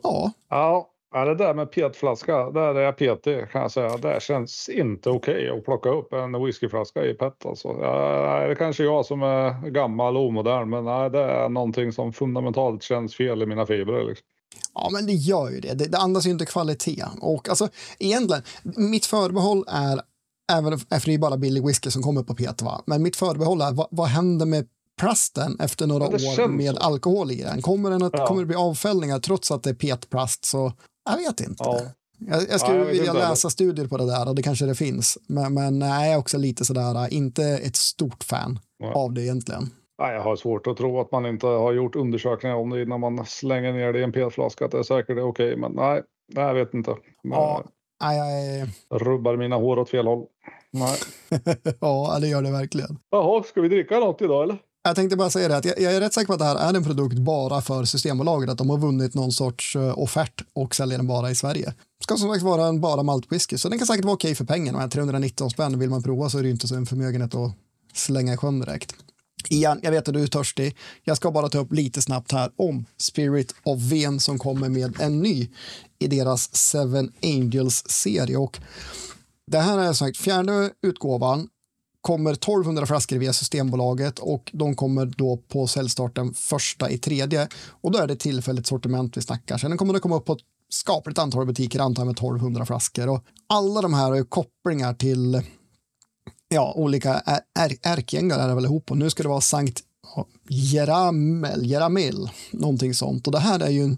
Ja, 0.04 0.32
Ja, 0.50 0.90
ja, 1.14 1.26
det 1.26 1.36
där 1.36 1.54
med 1.54 1.72
petflaska, 1.72 2.50
där 2.50 2.76
är 2.76 2.82
jag 2.82 2.98
petig 2.98 3.50
kan 3.52 3.62
jag 3.62 3.72
säga. 3.72 3.98
Det 3.98 4.22
känns 4.24 4.70
inte 4.70 5.10
okej 5.10 5.50
att 5.50 5.66
plocka 5.66 5.90
upp 5.90 6.14
en 6.14 6.46
whiskyflaska 6.46 7.06
i 7.06 7.14
pet 7.14 7.46
alltså. 7.46 7.68
Ja, 7.68 8.40
det 8.46 8.52
är 8.52 8.56
kanske 8.56 8.84
jag 8.84 9.06
som 9.06 9.24
är 9.24 9.70
gammal 9.70 10.18
och 10.18 10.28
omodern, 10.28 10.70
men 10.70 10.86
nej, 10.86 11.10
det 11.10 11.24
är 11.24 11.50
någonting 11.50 11.92
som 11.92 12.14
fundamentalt 12.14 12.84
känns 12.84 13.16
fel 13.16 13.42
i 13.42 13.46
mina 13.46 13.66
fibrer. 13.66 14.04
Liksom. 14.06 14.26
Ja, 14.74 14.90
men 14.92 15.06
det 15.06 15.14
gör 15.14 15.50
ju 15.50 15.60
det. 15.60 15.74
Det, 15.74 15.86
det 15.86 15.98
andas 15.98 16.26
ju 16.26 16.30
inte 16.30 16.46
kvalitet. 16.46 17.06
Och 17.22 17.50
alltså, 17.50 17.70
egentligen, 18.00 18.44
mitt 18.64 19.06
förbehåll 19.06 19.64
är, 19.68 20.02
även 20.52 20.74
efter 20.74 21.06
det 21.06 21.14
är 21.14 21.18
bara 21.18 21.38
billig 21.38 21.66
whisky 21.66 21.92
som 21.92 22.02
kommer 22.02 22.24
på 22.24 22.36
pet, 22.36 22.62
va? 22.62 22.82
men 22.86 23.04
mitt 23.04 23.16
förbehåll 23.16 23.62
är, 23.62 23.72
vad, 23.72 23.88
vad 23.92 24.08
händer 24.08 24.46
med 24.46 24.68
plasten 25.00 25.58
efter 25.60 25.88
några 25.88 26.06
år 26.06 26.48
med 26.48 26.76
så. 26.76 26.82
alkohol 26.82 27.32
i 27.32 27.44
den? 27.44 27.62
Kommer, 27.62 27.90
den 27.90 28.04
att, 28.04 28.14
Ja. 28.18 28.28
kommer 28.28 28.42
det 28.42 28.46
bli 28.48 28.56
avfällningar 28.56 29.20
trots 29.20 29.52
att 29.52 29.64
det 29.64 29.70
är 29.70 29.74
petplast? 29.74 30.46
Så 30.46 30.74
jag 31.10 31.18
vet 31.18 31.40
inte. 31.40 31.64
Ja. 31.64 31.82
Jag, 32.28 32.42
jag 32.50 32.60
skulle 32.60 32.78
Ja, 32.78 32.86
jag 32.86 32.92
vilja 32.94 33.14
läsa 33.14 33.50
studier 33.50 33.88
på 33.88 33.98
det 33.98 34.06
där 34.06 34.30
och 34.30 34.36
det 34.36 34.44
kanske 34.44 34.66
det 34.66 34.76
finns. 34.76 35.18
Men, 35.28 35.54
men 35.54 35.82
jag 35.82 36.08
är 36.08 36.18
också 36.18 36.38
lite 36.38 36.66
sådär, 36.66 37.14
inte 37.14 37.44
ett 37.44 37.76
stort 37.76 38.24
fan 38.24 38.60
Nej. 38.80 38.92
av 38.94 39.14
det 39.14 39.22
egentligen. 39.22 39.70
Nej, 40.02 40.16
jag 40.16 40.22
har 40.22 40.36
svårt 40.36 40.68
att 40.68 40.78
tro 40.78 41.00
att 41.00 41.12
man 41.12 41.26
inte 41.26 41.48
har 41.48 41.74
gjort 41.74 41.96
undersökningar 41.96 42.56
om 42.56 42.70
det 42.70 42.82
innan 42.82 43.00
man 43.00 43.26
slänger 43.26 43.74
ner 43.74 43.94
det 43.94 44.00
i 44.00 44.04
en 44.04 44.12
petflaska. 44.12 44.66
Att 44.66 44.72
det 44.72 44.80
är 44.80 44.84
säkert 44.84 45.18
är 45.18 45.28
okej, 45.28 45.58
men 45.58 45.72
nej, 45.72 46.02
jag 46.36 46.54
vet 46.54 46.74
inte. 46.74 46.92
Men, 47.24 47.40
Ja. 47.40 47.64
Nej, 48.04 48.60
jag 48.90 49.02
Rubbar 49.02 49.38
mina 49.38 49.56
hår 49.56 49.80
åt 49.80 49.90
fel 49.90 50.08
håll. 50.08 50.26
Nej. 50.72 50.98
ja, 51.82 52.18
det 52.22 52.28
gör 52.28 52.42
det 52.42 52.52
verkligen. 52.52 53.00
Jaha, 53.12 53.44
ska 53.44 53.62
vi 53.62 53.70
dricka 53.70 54.00
något 54.00 54.22
idag 54.22 54.44
eller? 54.44 54.58
Jag 54.84 54.96
tänkte 54.96 55.18
bara 55.18 55.30
säga 55.30 55.48
det 55.48 55.58
att 55.58 55.66
jag, 55.66 55.82
jag 55.82 55.94
är 55.94 56.00
rätt 56.00 56.14
säker 56.14 56.28
på 56.28 56.34
att 56.34 56.40
det 56.40 56.46
här 56.46 56.56
är 56.56 56.74
en 56.74 56.84
produkt 56.84 57.18
bara 57.18 57.62
för 57.62 57.86
Systembolaget, 57.86 58.50
att 58.50 58.58
de 58.58 58.70
har 58.70 58.78
vunnit 58.78 59.14
någon 59.14 59.32
sorts 59.32 59.76
eh, 59.76 60.00
offert 60.00 60.42
och 60.54 60.76
säljer 60.76 60.98
den 60.98 61.08
bara 61.08 61.32
i 61.32 61.36
Sverige. 61.36 61.74
Ska 62.04 62.18
som 62.18 62.30
sagt 62.30 62.44
vara 62.44 62.68
en 62.68 62.82
bara 62.82 63.04
maltwhisky, 63.04 63.58
så 63.58 63.70
den 63.70 63.78
kan 63.78 63.88
säkert 63.88 64.06
vara 64.06 64.14
okej 64.14 64.36
för 64.36 64.46
pengarna. 64.46 64.78
Men 64.78 64.90
319 64.90 65.50
spänn, 65.50 65.80
vill 65.80 65.90
man 65.90 66.04
prova 66.04 66.30
så 66.30 66.38
är 66.38 66.42
det 66.42 66.48
ju 66.48 66.54
inte 66.54 66.68
så 66.68 66.76
en 66.76 66.86
förmögenhet 66.86 67.36
att 67.36 67.52
slänga 67.94 68.34
i 68.34 68.38
sjön 68.38 68.60
direkt. 68.60 68.96
Ian, 69.50 69.80
jag 69.84 69.92
vet 69.92 70.08
att 70.08 70.14
du 70.14 70.24
är 70.24 70.28
törstig. 70.28 70.76
Jag 71.04 71.18
ska 71.18 71.32
bara 71.32 71.50
ta 71.50 71.60
upp 71.60 71.74
lite 71.74 72.02
snabbt 72.02 72.32
här 72.32 72.52
om 72.56 72.86
Spirit 72.98 73.56
of 73.64 73.80
Ven 73.82 74.20
som 74.20 74.40
kommer 74.40 74.70
med 74.70 75.02
en 75.02 75.20
ny 75.20 75.50
i 76.00 76.08
deras 76.08 76.56
Seven 76.56 77.12
Angels-serie. 77.24 78.38
Och 78.38 78.60
det 79.48 79.60
här 79.60 79.78
är 79.78 79.86
som 79.86 80.08
sagt 80.08 80.18
fjärde 80.18 80.70
utgåvan 80.82 81.50
kommer 82.02 82.32
1200 82.34 82.86
flaskor 82.86 83.18
via 83.18 83.34
Systembolaget 83.34 84.20
och 84.20 84.50
de 84.54 84.76
kommer 84.76 85.06
då 85.06 85.38
på 85.38 85.68
säljstarten 85.68 86.34
första 86.34 86.90
i 86.90 86.98
tredje. 86.98 87.48
Och 87.82 87.92
då 87.92 88.00
är 88.00 88.08
det 88.08 88.16
tillfälligt 88.16 88.68
sortiment 88.68 89.18
vi 89.18 89.22
snackar. 89.22 89.58
Sen 89.58 89.78
kommer 89.78 89.94
det 89.94 90.00
komma 90.00 90.16
upp 90.16 90.26
på 90.26 90.34
ett 90.34 90.40
skapligt 90.70 91.20
antal 91.20 91.46
butiker, 91.46 91.80
antar 91.80 92.06
med 92.06 92.12
1200 92.12 92.66
flaskor. 92.66 93.10
Och 93.10 93.24
alla 93.48 93.82
de 93.82 93.94
här 93.94 94.08
har 94.10 94.16
ju 94.16 94.26
kopplingar 94.26 94.94
till 94.94 95.42
ja, 96.48 96.74
olika 96.76 97.14
är- 97.14 97.42
är- 97.60 97.78
är 98.42 98.48
det 98.48 98.56
väl 98.56 98.66
ihop. 98.66 98.92
Och 98.92 98.98
nu 98.98 99.10
ska 99.10 99.24
det 99.24 99.30
vara 99.30 99.42
Sankt 99.42 99.82
Jeramel, 100.50 101.66
Jeramil, 101.66 102.30
någonting 102.52 102.94
sånt. 102.94 103.28
Och 103.28 103.34
det 103.34 103.40
här 103.40 103.60
är 103.60 103.70
ju 103.70 103.84
en 103.84 103.98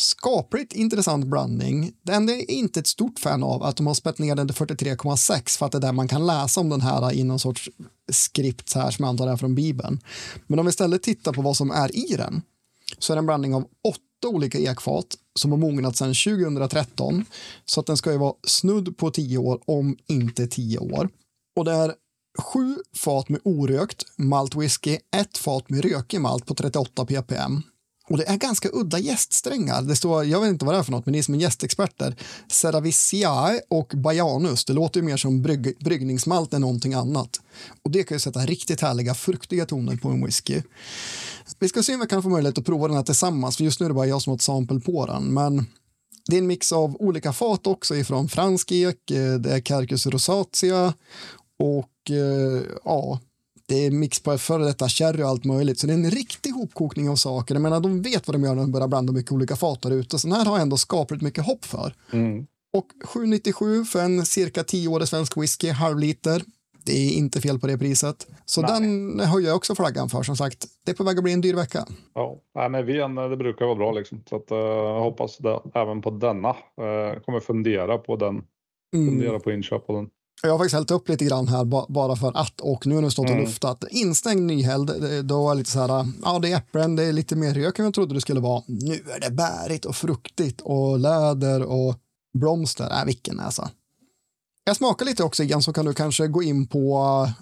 skapligt 0.00 0.72
intressant 0.72 1.26
blandning. 1.26 1.92
Det 2.02 2.12
enda 2.12 2.32
jag 2.32 2.40
är 2.40 2.50
inte 2.50 2.80
ett 2.80 2.86
stort 2.86 3.18
fan 3.18 3.42
av 3.42 3.62
att 3.62 3.76
de 3.76 3.86
har 3.86 3.94
spett 3.94 4.18
ner 4.18 4.34
den 4.34 4.48
till 4.48 4.56
43,6 4.56 5.58
för 5.58 5.66
att 5.66 5.72
det 5.72 5.78
är 5.78 5.82
där 5.82 5.92
man 5.92 6.08
kan 6.08 6.26
läsa 6.26 6.60
om 6.60 6.68
den 6.68 6.80
här 6.80 7.12
i 7.12 7.24
någon 7.24 7.38
sorts 7.38 7.70
skript 8.12 8.74
här 8.74 8.90
som 8.90 9.02
jag 9.02 9.08
antar 9.10 9.28
är 9.28 9.36
från 9.36 9.54
Bibeln. 9.54 10.00
Men 10.46 10.58
om 10.58 10.66
vi 10.66 10.70
istället 10.70 11.02
tittar 11.02 11.32
på 11.32 11.42
vad 11.42 11.56
som 11.56 11.70
är 11.70 11.96
i 11.96 12.16
den 12.16 12.42
så 12.98 13.12
är 13.12 13.14
det 13.14 13.18
en 13.18 13.26
blandning 13.26 13.54
av 13.54 13.62
åtta 13.88 14.28
olika 14.28 14.58
ekfat 14.58 15.06
som 15.38 15.50
har 15.50 15.58
mognat 15.58 15.96
sedan 15.96 16.14
2013 16.14 17.24
så 17.64 17.80
att 17.80 17.86
den 17.86 17.96
ska 17.96 18.12
ju 18.12 18.18
vara 18.18 18.34
snudd 18.46 18.96
på 18.96 19.10
10 19.10 19.38
år 19.38 19.60
om 19.64 19.96
inte 20.06 20.46
10 20.46 20.78
år. 20.78 21.08
Och 21.56 21.64
det 21.64 21.72
är 21.72 21.94
sju 22.38 22.76
fat 22.96 23.28
med 23.28 23.40
orökt 23.44 24.04
malt 24.16 24.54
whisky, 24.54 24.98
ett 25.16 25.38
fat 25.38 25.70
med 25.70 25.84
rökig 25.84 26.20
malt 26.20 26.46
på 26.46 26.54
38 26.54 27.06
ppm 27.06 27.62
och 28.10 28.16
det 28.16 28.28
är 28.28 28.36
ganska 28.36 28.68
udda 28.72 28.98
gäststrängar. 28.98 29.82
Det 29.82 29.96
står, 29.96 30.24
jag 30.24 30.40
vet 30.40 30.48
inte 30.48 30.64
vad 30.64 30.74
det 30.74 30.78
är 30.78 30.82
för 30.82 30.92
något, 30.92 31.06
men 31.06 31.12
ni 31.12 31.22
som 31.22 31.34
är 31.34 31.38
gästexperter. 31.38 32.16
Cerevisiae 32.48 33.60
och 33.68 33.92
Bajanus. 33.96 34.64
Det 34.64 34.72
låter 34.72 35.00
ju 35.00 35.06
mer 35.06 35.16
som 35.16 35.42
brygg, 35.42 35.76
bryggningsmalt 35.80 36.54
än 36.54 36.60
någonting 36.60 36.94
annat. 36.94 37.40
Och 37.82 37.90
det 37.90 38.02
kan 38.02 38.14
ju 38.14 38.20
sätta 38.20 38.40
riktigt 38.40 38.80
härliga 38.80 39.14
fruktiga 39.14 39.66
toner 39.66 39.96
på 39.96 40.08
en 40.08 40.24
whisky. 40.24 40.62
Vi 41.58 41.68
ska 41.68 41.82
se 41.82 41.94
om 41.94 42.00
vi 42.00 42.06
kan 42.06 42.22
få 42.22 42.28
möjlighet 42.28 42.58
att 42.58 42.64
prova 42.64 42.88
den 42.88 42.96
här 42.96 43.04
tillsammans, 43.04 43.56
för 43.56 43.64
just 43.64 43.80
nu 43.80 43.86
är 43.86 43.90
det 43.90 43.94
bara 43.94 44.06
jag 44.06 44.22
som 44.22 44.30
har 44.30 44.36
ett 44.36 44.42
sample 44.42 44.80
på 44.80 45.06
den. 45.06 45.34
Men 45.34 45.66
det 46.26 46.36
är 46.36 46.38
en 46.38 46.46
mix 46.46 46.72
av 46.72 46.96
olika 47.00 47.32
fat 47.32 47.66
också 47.66 47.96
ifrån 47.96 48.28
fransk 48.28 48.72
ek, 48.72 49.10
eh, 49.10 49.34
det 49.34 49.52
är 49.52 49.60
Carcus 49.60 50.06
rosatia 50.06 50.94
och 51.58 52.10
eh, 52.10 52.62
ja, 52.84 53.20
det 53.70 53.86
är 53.86 53.90
mix 53.90 54.20
på 54.20 54.38
före 54.38 54.64
detta 54.64 54.88
sherry 54.88 55.22
och 55.22 55.28
allt 55.28 55.44
möjligt. 55.44 55.78
Så 55.78 55.86
det 55.86 55.92
är 55.92 55.94
en 55.94 56.10
riktig 56.10 56.50
hopkokning 56.50 57.08
av 57.08 57.16
saker. 57.16 57.54
Jag 57.54 57.62
menar, 57.62 57.80
de 57.80 58.02
vet 58.02 58.28
vad 58.28 58.34
de 58.34 58.42
gör 58.44 58.54
när 58.54 58.62
de 58.62 58.72
börjar 58.72 58.88
blanda 58.88 59.12
mycket 59.12 59.32
olika 59.32 59.56
fat 59.56 59.82
där 59.82 59.90
ute. 59.90 60.18
Så 60.18 60.28
den 60.28 60.36
här 60.36 60.44
har 60.44 60.52
jag 60.52 60.62
ändå 60.62 60.76
skapligt 60.76 61.22
mycket 61.22 61.46
hopp 61.46 61.64
för. 61.64 61.94
Mm. 62.12 62.46
Och 62.72 62.86
7,97 63.14 63.84
för 63.84 64.00
en 64.00 64.26
cirka 64.26 64.62
10-årig 64.62 65.08
svensk 65.08 65.36
whisky, 65.36 65.70
halvliter. 65.70 66.42
Det 66.84 66.92
är 66.92 67.12
inte 67.12 67.40
fel 67.40 67.58
på 67.58 67.66
det 67.66 67.78
priset. 67.78 68.26
Så 68.44 68.62
Nej. 68.62 68.70
den 68.72 69.20
höjer 69.20 69.48
jag 69.48 69.56
också 69.56 69.74
flaggan 69.74 70.08
för. 70.08 70.22
Som 70.22 70.36
sagt, 70.36 70.66
det 70.84 70.90
är 70.90 70.96
på 70.96 71.04
väg 71.04 71.18
att 71.18 71.24
bli 71.24 71.32
en 71.32 71.40
dyr 71.40 71.54
vecka. 71.54 71.86
Ja, 72.14 72.36
Nej, 72.54 72.68
men 72.68 72.86
ven 72.86 73.14
det 73.14 73.36
brukar 73.36 73.66
vara 73.66 73.76
bra 73.76 73.92
liksom. 73.92 74.22
Så 74.30 74.36
att, 74.36 74.50
eh, 74.50 74.58
jag 74.58 75.00
hoppas 75.00 75.38
det, 75.38 75.60
även 75.74 76.02
på 76.02 76.10
denna. 76.10 76.48
Uh, 76.50 77.20
kommer 77.24 77.40
fundera 77.40 77.98
på 77.98 78.16
den. 78.16 78.42
Fundera 78.94 79.40
på 79.40 79.52
inköp 79.52 79.86
på 79.86 79.96
den. 79.96 80.10
Jag 80.42 80.50
har 80.50 80.58
faktiskt 80.58 80.74
hällt 80.74 80.90
upp 80.90 81.08
lite 81.08 81.24
grann 81.24 81.48
här 81.48 81.64
ba- 81.64 81.86
bara 81.88 82.16
för 82.16 82.32
att 82.36 82.60
och 82.60 82.86
nu 82.86 82.94
har 82.94 83.02
den 83.02 83.10
stått 83.10 83.24
och 83.24 83.30
Mm. 83.30 83.44
luftat. 83.44 83.84
Instängd 83.90 84.42
nyhälld, 84.46 84.90
då 85.24 85.42
var 85.44 85.54
lite 85.54 85.70
så 85.70 85.80
här, 85.80 86.06
ja 86.22 86.38
det 86.38 86.52
är 86.52 86.56
äpplen, 86.56 86.96
det 86.96 87.02
är 87.04 87.12
lite 87.12 87.36
mer 87.36 87.54
rök 87.54 87.78
än 87.78 87.84
jag 87.84 87.94
trodde 87.94 88.14
det 88.14 88.20
skulle 88.20 88.40
vara. 88.40 88.62
Nu 88.66 88.94
är 89.16 89.20
det 89.20 89.30
bärigt 89.30 89.84
och 89.84 89.96
fruktigt 89.96 90.60
och 90.60 90.98
läder 90.98 91.62
och 91.62 91.94
blomster. 92.38 92.90
Äh, 93.00 93.04
vilken 93.06 93.36
näsa. 93.36 93.70
Jag 94.64 94.76
smakar 94.76 95.06
lite 95.06 95.22
också 95.24 95.42
igen 95.42 95.62
så 95.62 95.72
kan 95.72 95.84
du 95.84 95.94
kanske 95.94 96.26
gå 96.28 96.42
in 96.42 96.66
på 96.66 96.98
uh, 97.26 97.32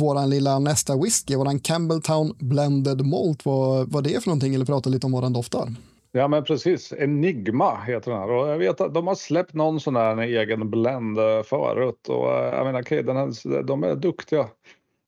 våran 0.00 0.30
lilla 0.30 0.58
nästa 0.58 0.96
whisky, 0.96 1.36
våran 1.36 1.60
Campbelltown 1.60 2.32
Blended 2.40 3.06
Malt, 3.06 3.44
vad, 3.44 3.92
vad 3.92 4.04
det 4.04 4.14
är 4.14 4.20
för 4.20 4.28
någonting 4.28 4.54
eller 4.54 4.64
prata 4.64 4.90
lite 4.90 5.06
om 5.06 5.12
vad 5.12 5.22
den 5.22 5.32
doftar. 5.32 5.74
Ja 6.12 6.28
men 6.28 6.44
precis, 6.44 6.92
Enigma 6.92 7.76
heter 7.76 8.10
den 8.10 8.20
här 8.20 8.30
och 8.30 8.48
jag 8.48 8.58
vet 8.58 8.80
att 8.80 8.94
de 8.94 9.06
har 9.06 9.14
släppt 9.14 9.54
någon 9.54 9.80
sån 9.80 9.96
här 9.96 10.18
egen 10.18 10.70
blend 10.70 11.18
eh, 11.18 11.42
förut 11.42 12.08
och 12.08 12.32
eh, 12.32 12.54
jag 12.54 12.66
menar 12.66 12.80
okay, 12.80 13.02
den 13.02 13.16
här, 13.16 13.62
de 13.62 13.84
är 13.84 13.94
duktiga. 13.94 14.48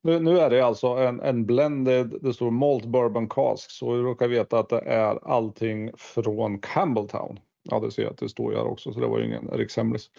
Nu, 0.02 0.18
nu 0.20 0.38
är 0.38 0.50
det 0.50 0.60
alltså 0.60 0.86
en, 0.86 1.20
en 1.20 1.46
blended, 1.46 2.14
det 2.22 2.34
står 2.34 2.50
Malt 2.50 2.84
Bourbon 2.84 3.28
Cask 3.28 3.70
så 3.70 3.92
vi 3.92 4.02
råkar 4.02 4.28
veta 4.28 4.58
att 4.58 4.68
det 4.68 4.80
är 4.80 5.28
allting 5.28 5.90
från 5.96 6.58
Campbelltown. 6.58 7.40
Ja 7.70 7.80
det 7.80 7.90
ser 7.90 8.02
jag 8.02 8.10
att 8.10 8.18
det 8.18 8.28
står 8.28 8.52
här 8.52 8.66
också 8.66 8.92
så 8.92 9.00
det 9.00 9.06
var 9.06 9.18
ju 9.18 9.26
ingen 9.26 9.48
rikshemlis. 9.52 10.10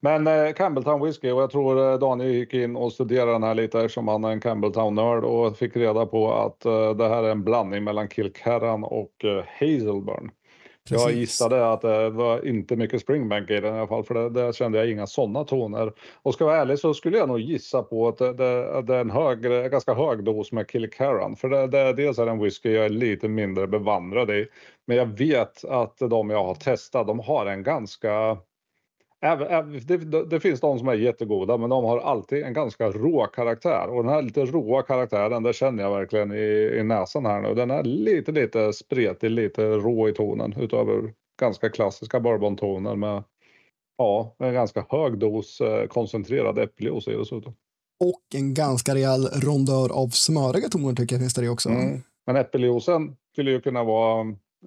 Men 0.00 0.26
eh, 0.26 0.52
Campbelltown 0.52 1.04
whisky 1.04 1.30
och 1.30 1.42
jag 1.42 1.50
tror 1.50 1.92
eh, 1.92 1.98
Daniel 1.98 2.30
gick 2.30 2.54
in 2.54 2.76
och 2.76 2.92
studerade 2.92 3.32
den 3.32 3.42
här 3.42 3.54
lite 3.54 3.78
eftersom 3.78 4.08
han 4.08 4.24
är 4.24 4.30
en 4.30 4.40
Campbelltown-nörd 4.40 5.24
och 5.24 5.56
fick 5.56 5.76
reda 5.76 6.06
på 6.06 6.32
att 6.32 6.64
eh, 6.64 6.90
det 6.90 7.08
här 7.08 7.22
är 7.22 7.30
en 7.30 7.44
blandning 7.44 7.84
mellan 7.84 8.08
Kilkerran 8.08 8.84
och 8.84 9.24
eh, 9.24 9.44
Hazelburn. 9.60 10.30
Jag 10.90 11.00
Precis. 11.00 11.18
gissade 11.18 11.72
att 11.72 11.80
det 11.80 12.10
var 12.10 12.48
inte 12.48 12.76
mycket 12.76 13.00
Springbank 13.00 13.50
i 13.50 13.60
den 13.60 13.74
i 13.74 13.78
alla 13.78 13.86
fall, 13.86 14.04
för 14.04 14.30
där 14.30 14.52
kände 14.52 14.78
jag 14.78 14.90
inga 14.90 15.06
sådana 15.06 15.44
toner. 15.44 15.92
Och 16.22 16.34
ska 16.34 16.44
jag 16.44 16.48
vara 16.50 16.60
ärlig 16.60 16.78
så 16.78 16.94
skulle 16.94 17.18
jag 17.18 17.28
nog 17.28 17.40
gissa 17.40 17.82
på 17.82 18.08
att 18.08 18.18
det, 18.18 18.32
det, 18.32 18.82
det 18.82 18.94
är 18.96 19.00
en 19.00 19.10
högre, 19.10 19.68
ganska 19.68 19.94
hög 19.94 20.24
dos 20.24 20.52
med 20.52 20.70
Kilkerran. 20.70 21.36
För 21.36 21.48
det, 21.48 21.66
det, 21.66 21.92
dels 21.92 22.18
är 22.18 22.24
det 22.24 22.30
en 22.30 22.42
whisky 22.42 22.72
jag 22.72 22.84
är 22.84 22.88
lite 22.88 23.28
mindre 23.28 23.66
bevandrad 23.66 24.30
i. 24.30 24.46
Men 24.86 24.96
jag 24.96 25.06
vet 25.06 25.64
att 25.64 25.98
de 25.98 26.30
jag 26.30 26.44
har 26.44 26.54
testat, 26.54 27.06
de 27.06 27.20
har 27.20 27.46
en 27.46 27.62
ganska... 27.62 28.38
Det, 29.86 30.24
det, 30.24 30.40
finns 30.40 30.60
de 30.60 30.78
som 30.78 30.88
är 30.88 30.94
jättegoda, 30.94 31.56
men 31.56 31.70
de 31.70 31.84
har 31.84 31.98
alltid 31.98 32.42
en 32.42 32.52
ganska 32.52 32.90
rå 32.90 33.26
karaktär. 33.26 33.88
Och 33.88 34.04
den 34.04 34.12
här 34.12 34.22
lite 34.22 34.44
råa 34.44 34.82
karaktären, 34.82 35.42
det 35.42 35.52
känner 35.52 35.82
jag 35.82 35.90
verkligen 35.90 36.32
i, 36.32 36.76
i 36.78 36.82
näsan 36.82 37.26
här 37.26 37.40
nu. 37.40 37.54
Den 37.54 37.70
är 37.70 37.82
lite, 37.82 38.32
lite 38.32 38.72
spretig, 38.72 39.30
lite 39.30 39.66
rå 39.66 40.08
i 40.08 40.12
tonen 40.12 40.54
utöver 40.58 41.12
ganska 41.40 41.70
klassiska 41.70 42.20
bourbontoner 42.20 42.96
med 42.96 43.22
ja, 43.98 44.36
en 44.38 44.54
ganska 44.54 44.86
hög 44.88 45.18
dos 45.18 45.60
eh, 45.60 45.86
koncentrerad 45.86 46.58
äppeljuice 46.58 47.08
i 47.08 47.16
dessutom. 47.16 47.54
Och 48.04 48.22
en 48.34 48.54
ganska 48.54 48.94
rejäl 48.94 49.26
rondör 49.26 49.92
av 49.92 50.08
smöriga 50.08 50.68
toner 50.68 50.94
tycker 50.94 51.14
jag 51.14 51.20
finns 51.20 51.34
där 51.34 51.42
i 51.42 51.48
också. 51.48 51.68
Mm. 51.68 52.00
Men 52.26 52.36
äppeljuicen 52.36 53.16
skulle 53.32 53.50
ju 53.50 53.60
kunna 53.60 53.84
vara 53.84 54.20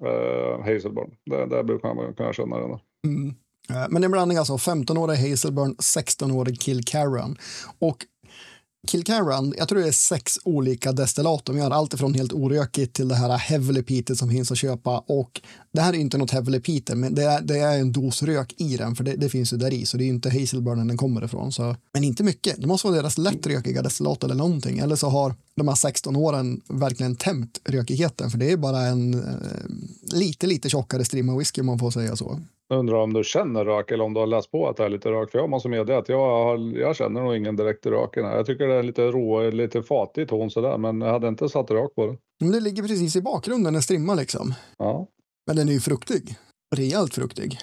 eh, 0.05 0.59
Hazelburn. 0.59 1.15
Det, 1.25 1.45
där 1.45 1.63
brukar 1.63 1.93
man 1.93 2.13
kunna 2.13 2.33
känna 2.33 2.59
den. 2.59 2.79
Mm. 3.07 3.35
Eh, 3.69 3.85
men 3.89 4.01
det 4.01 4.03
är 4.03 4.05
en 4.05 4.11
blandning 4.11 4.37
alltså 4.37 4.55
15-årig 4.55 5.29
Hazelburn, 5.29 5.75
16-årig 5.75 6.61
Kilcarran. 6.61 7.37
Och 7.79 8.05
Kilcarran, 8.87 9.53
jag 9.57 9.67
tror 9.67 9.79
det 9.79 9.87
är 9.87 9.91
sex 9.91 10.39
olika 10.43 10.91
destillat 10.91 11.45
de 11.45 11.57
gör, 11.57 11.71
allt 11.71 11.93
ifrån 11.93 12.13
helt 12.13 12.33
orökigt 12.33 12.93
till 12.93 13.07
det 13.07 13.15
här 13.15 13.37
heavily 13.37 13.83
peated 13.83 14.17
som 14.17 14.29
finns 14.29 14.51
att 14.51 14.57
köpa. 14.57 15.03
Och 15.07 15.41
det 15.71 15.81
här 15.81 15.93
är 15.93 15.97
inte 15.97 16.17
något 16.17 16.31
heavily 16.31 16.59
peated, 16.59 16.97
men 16.97 17.15
det 17.15 17.23
är, 17.23 17.41
det 17.41 17.59
är 17.59 17.79
en 17.79 17.91
dos 17.91 18.23
rök 18.23 18.53
i 18.57 18.77
den, 18.77 18.95
för 18.95 19.03
det, 19.03 19.15
det 19.15 19.29
finns 19.29 19.53
ju 19.53 19.57
där 19.57 19.73
i, 19.73 19.85
så 19.85 19.97
det 19.97 20.03
är 20.03 20.07
inte 20.07 20.29
Hazelburnen 20.29 20.87
den 20.87 20.97
kommer 20.97 21.25
ifrån. 21.25 21.51
Så. 21.51 21.75
Men 21.93 22.03
inte 22.03 22.23
mycket, 22.23 22.61
det 22.61 22.67
måste 22.67 22.87
vara 22.87 22.97
deras 22.97 23.17
lätt 23.17 23.47
rökiga 23.47 23.81
destillat 23.81 24.23
eller 24.23 24.35
någonting, 24.35 24.79
eller 24.79 24.95
så 24.95 25.09
har 25.09 25.35
de 25.55 25.67
här 25.67 25.75
16 25.75 26.15
åren 26.15 26.61
verkligen 26.67 27.15
tämt 27.15 27.59
rökigheten, 27.65 28.29
för 28.29 28.37
det 28.37 28.51
är 28.51 28.57
bara 28.57 28.81
en 28.81 29.13
eh, 29.13 30.17
lite, 30.17 30.47
lite 30.47 30.69
tjockare 30.69 31.05
strimma 31.05 31.37
whisky 31.37 31.61
om 31.61 31.67
man 31.67 31.79
får 31.79 31.91
säga 31.91 32.15
så. 32.15 32.39
Jag 32.69 32.79
undrar 32.79 32.97
om 32.97 33.13
du 33.13 33.23
känner 33.23 33.65
rök 33.65 33.91
eller 33.91 34.03
om 34.03 34.13
du 34.13 34.19
har 34.19 34.27
läst 34.27 34.51
på 34.51 34.69
att 34.69 34.77
det 34.77 34.85
är 34.85 34.89
lite 34.89 35.11
rök. 35.11 35.31
För 35.31 35.39
jag 35.39 35.49
måste 35.49 35.69
medge 35.69 35.97
att 35.97 36.09
jag, 36.09 36.19
har, 36.19 36.77
jag 36.77 36.95
känner 36.95 37.21
nog 37.21 37.35
ingen 37.35 37.55
direkt 37.55 37.85
i 37.85 37.89
här. 37.89 38.35
Jag 38.35 38.45
tycker 38.45 38.67
det 38.67 38.75
är 38.75 38.83
lite 38.83 39.01
rå, 39.01 39.49
lite 39.49 39.83
fatig 39.83 40.29
ton 40.29 40.51
sådär, 40.51 40.77
men 40.77 41.01
jag 41.01 41.11
hade 41.11 41.27
inte 41.27 41.49
satt 41.49 41.71
rök 41.71 41.95
på 41.95 42.05
det. 42.07 42.17
Men 42.39 42.51
det 42.51 42.59
ligger 42.59 42.83
precis 42.83 43.15
i 43.15 43.21
bakgrunden, 43.21 43.75
en 43.75 43.81
strimma 43.81 44.13
liksom. 44.13 44.53
Ja. 44.77 45.07
Men 45.47 45.55
den 45.55 45.69
är 45.69 45.73
ju 45.73 45.79
fruktig. 45.79 46.35
Rejält 46.75 47.13
fruktig. 47.13 47.57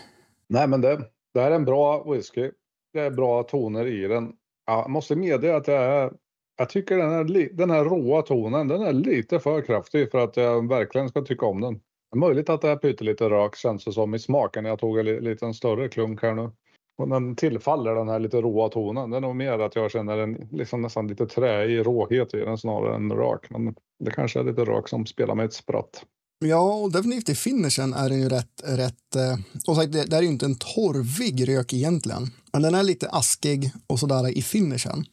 Nej, 0.48 0.68
men 0.68 0.80
det, 0.80 1.00
det 1.34 1.40
här 1.40 1.50
är 1.50 1.54
en 1.54 1.64
bra 1.64 2.12
whisky. 2.12 2.50
Det 2.92 3.00
är 3.00 3.10
bra 3.10 3.42
toner 3.42 3.86
i 3.86 4.08
den. 4.08 4.32
Jag 4.66 4.90
måste 4.90 5.16
medge 5.16 5.56
att 5.56 5.68
jag 5.68 5.82
är 5.82 6.12
jag 6.56 6.68
tycker 6.68 6.96
den 6.96 7.10
här, 7.10 7.48
den 7.52 7.70
här 7.70 7.84
råa 7.84 8.22
tonen, 8.22 8.68
den 8.68 8.82
är 8.82 8.92
lite 8.92 9.40
för 9.40 9.62
kraftig 9.62 10.10
för 10.10 10.18
att 10.18 10.36
jag 10.36 10.68
verkligen 10.68 11.08
ska 11.08 11.22
tycka 11.22 11.46
om 11.46 11.60
den. 11.60 11.80
Möjligt 12.14 12.48
att 12.48 12.60
det 12.60 12.68
är 12.68 12.76
pyttelite 12.76 13.30
rök 13.30 13.56
känns 13.56 13.84
det 13.84 13.92
som 13.92 14.14
i 14.14 14.18
smaken. 14.18 14.64
Jag 14.64 14.78
tog 14.78 14.98
en 14.98 15.06
liten 15.06 15.54
större 15.54 15.88
klunk 15.88 16.22
här 16.22 16.34
nu. 16.34 16.50
Och 16.98 17.08
den 17.08 17.36
tillfaller 17.36 17.94
den 17.94 18.08
här 18.08 18.18
lite 18.18 18.40
råa 18.40 18.68
tonen. 18.68 19.10
Det 19.10 19.16
är 19.16 19.20
nog 19.20 19.36
mer 19.36 19.58
att 19.58 19.76
jag 19.76 19.90
känner 19.90 20.18
en 20.18 20.48
liksom 20.52 20.82
nästan 20.82 21.08
lite 21.08 21.26
träig 21.26 21.86
råhet 21.86 22.34
i 22.34 22.36
den 22.36 22.58
snarare 22.58 22.96
än 22.96 23.12
rök. 23.12 23.50
Men 23.50 23.74
det 24.04 24.10
kanske 24.10 24.40
är 24.40 24.44
lite 24.44 24.64
rök 24.64 24.88
som 24.88 25.06
spelar 25.06 25.34
med 25.34 25.46
ett 25.46 25.52
spratt. 25.52 26.04
Ja, 26.44 26.74
och 26.74 26.92
definitivt 26.92 27.28
i 27.28 27.34
finishen 27.34 27.94
är 27.94 28.08
den 28.08 28.20
ju 28.20 28.28
rätt, 28.28 28.62
rätt 28.64 29.16
eh, 29.16 29.38
och 29.68 29.76
sagt, 29.76 29.92
det, 29.92 30.04
det 30.04 30.16
är 30.16 30.22
ju 30.22 30.28
inte 30.28 30.46
en 30.46 30.58
torvig 30.58 31.48
rök 31.48 31.72
egentligen. 31.72 32.30
Men 32.52 32.62
den 32.62 32.74
är 32.74 32.82
lite 32.82 33.08
askig 33.08 33.70
och 33.86 33.98
sådär 33.98 34.38
i 34.38 34.42
finishen. 34.42 35.04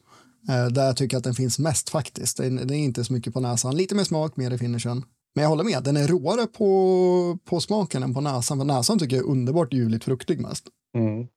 Eh, 0.50 0.68
där 0.68 0.86
jag 0.86 0.98
tycker 0.98 1.18
att 1.18 1.24
den 1.24 1.34
finns 1.34 1.60
mest 1.60 1.90
faktiskt. 1.90 2.38
Den 2.38 2.70
är 2.70 2.74
inte 2.74 3.04
så 3.04 3.14
mycket 3.14 3.34
på 3.34 3.40
näsan. 3.40 3.78
Lite 3.78 3.96
mer 3.96 4.04
smak, 4.04 4.38
mer 4.38 4.54
i 4.54 4.58
finishen. 4.58 5.04
Men 5.36 5.42
jag 5.42 5.50
håller 5.50 5.64
med, 5.64 5.84
den 5.84 5.98
är 5.98 6.08
råare 6.08 6.48
på, 6.48 7.38
på 7.46 7.60
smaken 7.60 8.04
än 8.04 8.14
på 8.14 8.22
näsan. 8.22 8.58
För 8.58 8.66
näsan 8.66 9.00
tycker 9.00 9.16
jag 9.16 9.26
är 9.26 9.32
underbart 9.32 9.74
ljuvligt 9.74 10.04
fruktig 10.04 10.42
mest. 10.42 10.68
Mm. 10.98 11.28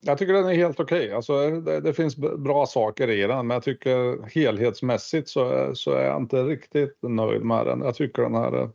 Jag 0.00 0.18
tycker 0.18 0.32
den 0.32 0.48
är 0.48 0.54
helt 0.54 0.80
okej. 0.80 1.12
Alltså, 1.12 1.50
det, 1.50 1.80
det 1.80 1.92
finns 1.92 2.16
bra 2.16 2.66
saker 2.66 3.10
i 3.10 3.26
den, 3.26 3.46
men 3.46 3.54
jag 3.54 3.62
tycker 3.62 4.28
helhetsmässigt 4.34 5.28
så, 5.28 5.70
så 5.74 5.92
är 5.92 6.04
jag 6.04 6.22
inte 6.22 6.42
riktigt 6.42 6.98
nöjd 7.02 7.44
med 7.44 7.66
den. 7.66 7.80
Jag 7.80 7.94
tycker 7.94 8.22
den 8.22 8.34
här 8.34 8.62
eh, 8.62 8.68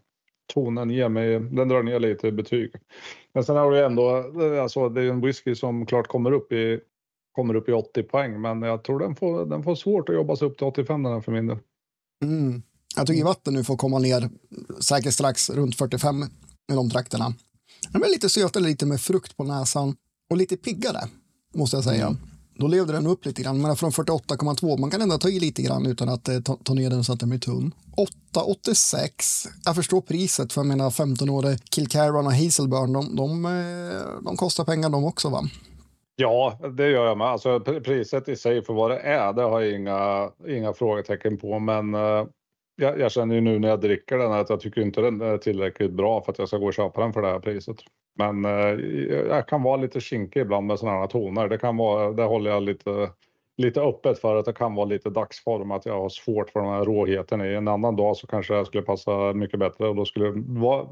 tonen 0.53 0.89
ger 0.89 1.09
mig, 1.09 1.39
den 1.39 1.67
drar 1.67 1.83
ner 1.83 1.99
lite 1.99 2.27
i 2.27 2.31
betyg. 2.31 2.71
Men 3.33 3.43
sen 3.43 3.55
har 3.55 3.71
du 3.71 3.85
ändå, 3.85 4.17
eh, 4.17 4.63
alltså 4.63 4.89
det 4.89 5.01
är 5.01 5.09
en 5.09 5.21
whisky 5.21 5.55
som 5.55 5.85
klart 5.85 6.07
kommer 6.07 6.31
upp 6.31 6.51
i, 6.51 6.79
kommer 7.31 7.55
upp 7.55 7.69
i 7.69 7.73
80 7.73 8.03
poäng, 8.03 8.41
men 8.41 8.61
jag 8.61 8.83
tror 8.83 8.99
den 8.99 9.15
får, 9.15 9.45
den 9.45 9.63
får 9.63 9.75
svårt 9.75 10.09
att 10.09 10.15
jobba 10.15 10.35
sig 10.35 10.47
upp 10.47 10.57
till 10.57 10.67
85 10.67 11.03
den 11.03 11.13
här 11.13 11.21
för 11.21 11.31
min 11.31 11.47
del. 11.47 11.57
Mm. 12.23 12.61
Jag 12.95 13.07
tycker 13.07 13.23
vatten 13.23 13.53
nu 13.53 13.63
får 13.63 13.77
komma 13.77 13.99
ner 13.99 14.29
säkert 14.79 15.13
strax 15.13 15.49
runt 15.49 15.75
45 15.75 16.23
i 16.71 16.73
de 16.73 16.89
trakterna. 16.89 17.33
Den 17.89 18.01
blir 18.01 18.11
lite 18.11 18.29
sötare, 18.29 18.63
lite 18.63 18.85
med 18.85 19.01
frukt 19.01 19.37
på 19.37 19.43
näsan 19.43 19.95
och 20.29 20.37
lite 20.37 20.57
piggare 20.57 21.07
måste 21.53 21.77
jag 21.77 21.83
säga. 21.83 22.05
Mm. 22.07 22.17
Då 22.57 22.67
levde 22.67 22.93
den 22.93 23.07
upp 23.07 23.25
lite 23.25 23.41
grann, 23.41 23.61
men 23.61 23.75
från 23.75 23.91
48,2 23.91 24.77
man 24.77 24.89
kan 24.91 25.01
ändå 25.01 25.17
ta 25.17 25.29
i 25.29 25.39
lite 25.39 25.61
grann 25.61 25.85
utan 25.85 26.09
att 26.09 26.27
eh, 26.27 26.39
ta, 26.39 26.57
ta 26.63 26.73
ner 26.73 26.89
den 26.89 27.03
så 27.03 27.13
att 27.13 27.19
den 27.19 27.29
blir 27.29 27.39
tunn. 27.39 27.73
8,86. 28.33 29.47
Jag 29.65 29.75
förstår 29.75 30.01
priset 30.01 30.53
för 30.53 30.63
mina 30.63 30.89
15-åriga 30.89 31.57
Kilcarran 31.71 32.27
och 32.27 32.33
Hazelburn, 32.33 32.93
de, 32.93 33.15
de, 33.15 33.45
eh, 33.45 34.23
de 34.23 34.37
kostar 34.37 34.65
pengar 34.65 34.89
de 34.89 35.05
också 35.05 35.29
va? 35.29 35.43
Ja, 36.15 36.59
det 36.77 36.89
gör 36.89 37.05
jag 37.05 37.17
med. 37.17 37.27
Alltså, 37.27 37.49
pr- 37.59 37.79
priset 37.83 38.29
i 38.29 38.35
sig 38.35 38.65
för 38.65 38.73
vad 38.73 38.91
det 38.91 38.99
är, 38.99 39.33
det 39.33 39.41
har 39.41 39.61
jag 39.61 39.79
inga, 39.79 40.29
inga 40.47 40.73
frågetecken 40.73 41.37
på. 41.37 41.59
Men 41.59 41.93
eh, 41.93 42.25
jag, 42.75 42.99
jag, 42.99 43.11
känner 43.11 43.35
ju 43.35 43.41
nu 43.41 43.59
när 43.59 43.69
jag 43.69 43.81
dricker 43.81 44.17
den 44.17 44.31
att 44.31 44.49
jag 44.49 44.59
tycker 44.59 44.81
inte 44.81 45.01
den 45.01 45.21
är 45.21 45.37
tillräckligt 45.37 45.91
bra 45.91 46.21
för 46.21 46.31
att 46.31 46.39
jag 46.39 46.47
ska 46.47 46.57
gå 46.57 46.65
och 46.65 46.73
köpa 46.73 47.01
den 47.01 47.13
för 47.13 47.21
det 47.21 47.27
här 47.27 47.39
priset. 47.39 47.77
Men 48.15 48.45
eh, 48.45 48.51
jag 49.29 49.47
kan 49.47 49.63
vara 49.63 49.77
lite 49.77 49.99
kinkig 49.99 50.39
ibland 50.39 50.67
med 50.67 50.79
sådana 50.79 50.99
här 50.99 51.07
toner. 51.07 51.47
Det 51.49 51.57
kan 51.57 51.77
vara, 51.77 52.11
det 52.11 52.23
håller 52.23 52.51
jag 52.51 52.63
lite, 52.63 53.09
lite 53.57 53.81
öppet 53.81 54.19
för 54.19 54.35
att 54.35 54.45
det 54.45 54.53
kan 54.53 54.75
vara 54.75 54.85
lite 54.85 55.09
dagsform, 55.09 55.71
att 55.71 55.85
jag 55.85 56.01
har 56.01 56.09
svårt 56.09 56.49
för 56.49 56.59
den 56.59 56.69
här 56.69 56.85
råheten. 56.85 57.41
I 57.41 57.53
en 57.53 57.67
annan 57.67 57.95
dag 57.95 58.17
så 58.17 58.27
kanske 58.27 58.53
jag 58.53 58.67
skulle 58.67 58.83
passa 58.83 59.33
mycket 59.33 59.59
bättre 59.59 59.87
och 59.87 59.95
då 59.95 60.05
skulle 60.05 60.25
jag 60.25 60.87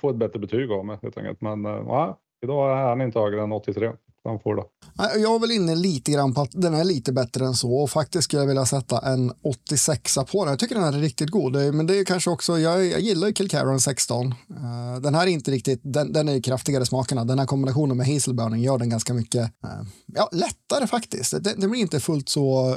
få 0.00 0.10
ett 0.10 0.16
bättre 0.16 0.38
betyg 0.38 0.72
av 0.72 0.84
mig 0.84 0.98
helt 1.02 1.18
enkelt. 1.18 1.40
Men 1.40 1.66
eh, 1.66 2.14
idag 2.42 2.70
är 2.70 2.74
han 2.74 3.00
inte 3.00 3.18
högre 3.20 3.42
än 3.42 3.52
83 3.52 3.90
han 4.24 4.40
får 4.40 4.56
då. 4.56 4.66
Jag 4.98 5.34
är 5.34 5.38
väl 5.38 5.50
inne 5.50 5.74
lite 5.74 6.12
grann 6.12 6.34
på 6.34 6.40
att 6.40 6.50
den 6.52 6.74
är 6.74 6.84
lite 6.84 7.12
bättre 7.12 7.46
än 7.46 7.54
så 7.54 7.74
och 7.74 7.90
faktiskt 7.90 8.24
skulle 8.24 8.42
jag 8.42 8.46
vilja 8.46 8.66
sätta 8.66 9.12
en 9.12 9.32
86 9.42 10.14
på 10.32 10.44
den. 10.44 10.52
Jag 10.52 10.58
tycker 10.58 10.74
den 10.74 10.84
här 10.84 10.92
är 10.92 10.98
riktigt 10.98 11.30
god, 11.30 11.52
men 11.74 11.86
det 11.86 11.98
är 11.98 12.04
kanske 12.04 12.30
också, 12.30 12.58
jag, 12.58 12.86
jag 12.86 13.00
gillar 13.00 13.32
Kilcaron 13.32 13.80
16. 13.80 14.26
Eh, 14.26 15.00
den 15.00 15.14
här 15.14 15.22
är 15.22 15.26
inte 15.26 15.50
riktigt, 15.50 15.80
den, 15.84 16.12
den 16.12 16.28
är 16.28 16.42
kraftigare 16.42 16.86
smakerna. 16.86 17.24
Den 17.24 17.38
här 17.38 17.46
kombinationen 17.46 17.96
med 17.96 18.06
hazelburning 18.06 18.62
gör 18.62 18.78
den 18.78 18.90
ganska 18.90 19.14
mycket, 19.14 19.42
eh, 19.42 19.70
ja, 20.06 20.28
lättare 20.32 20.86
faktiskt. 20.86 21.30
Den, 21.30 21.60
den 21.60 21.70
blir 21.70 21.80
inte 21.80 22.00
fullt 22.00 22.28
så 22.28 22.70
eh, 22.70 22.76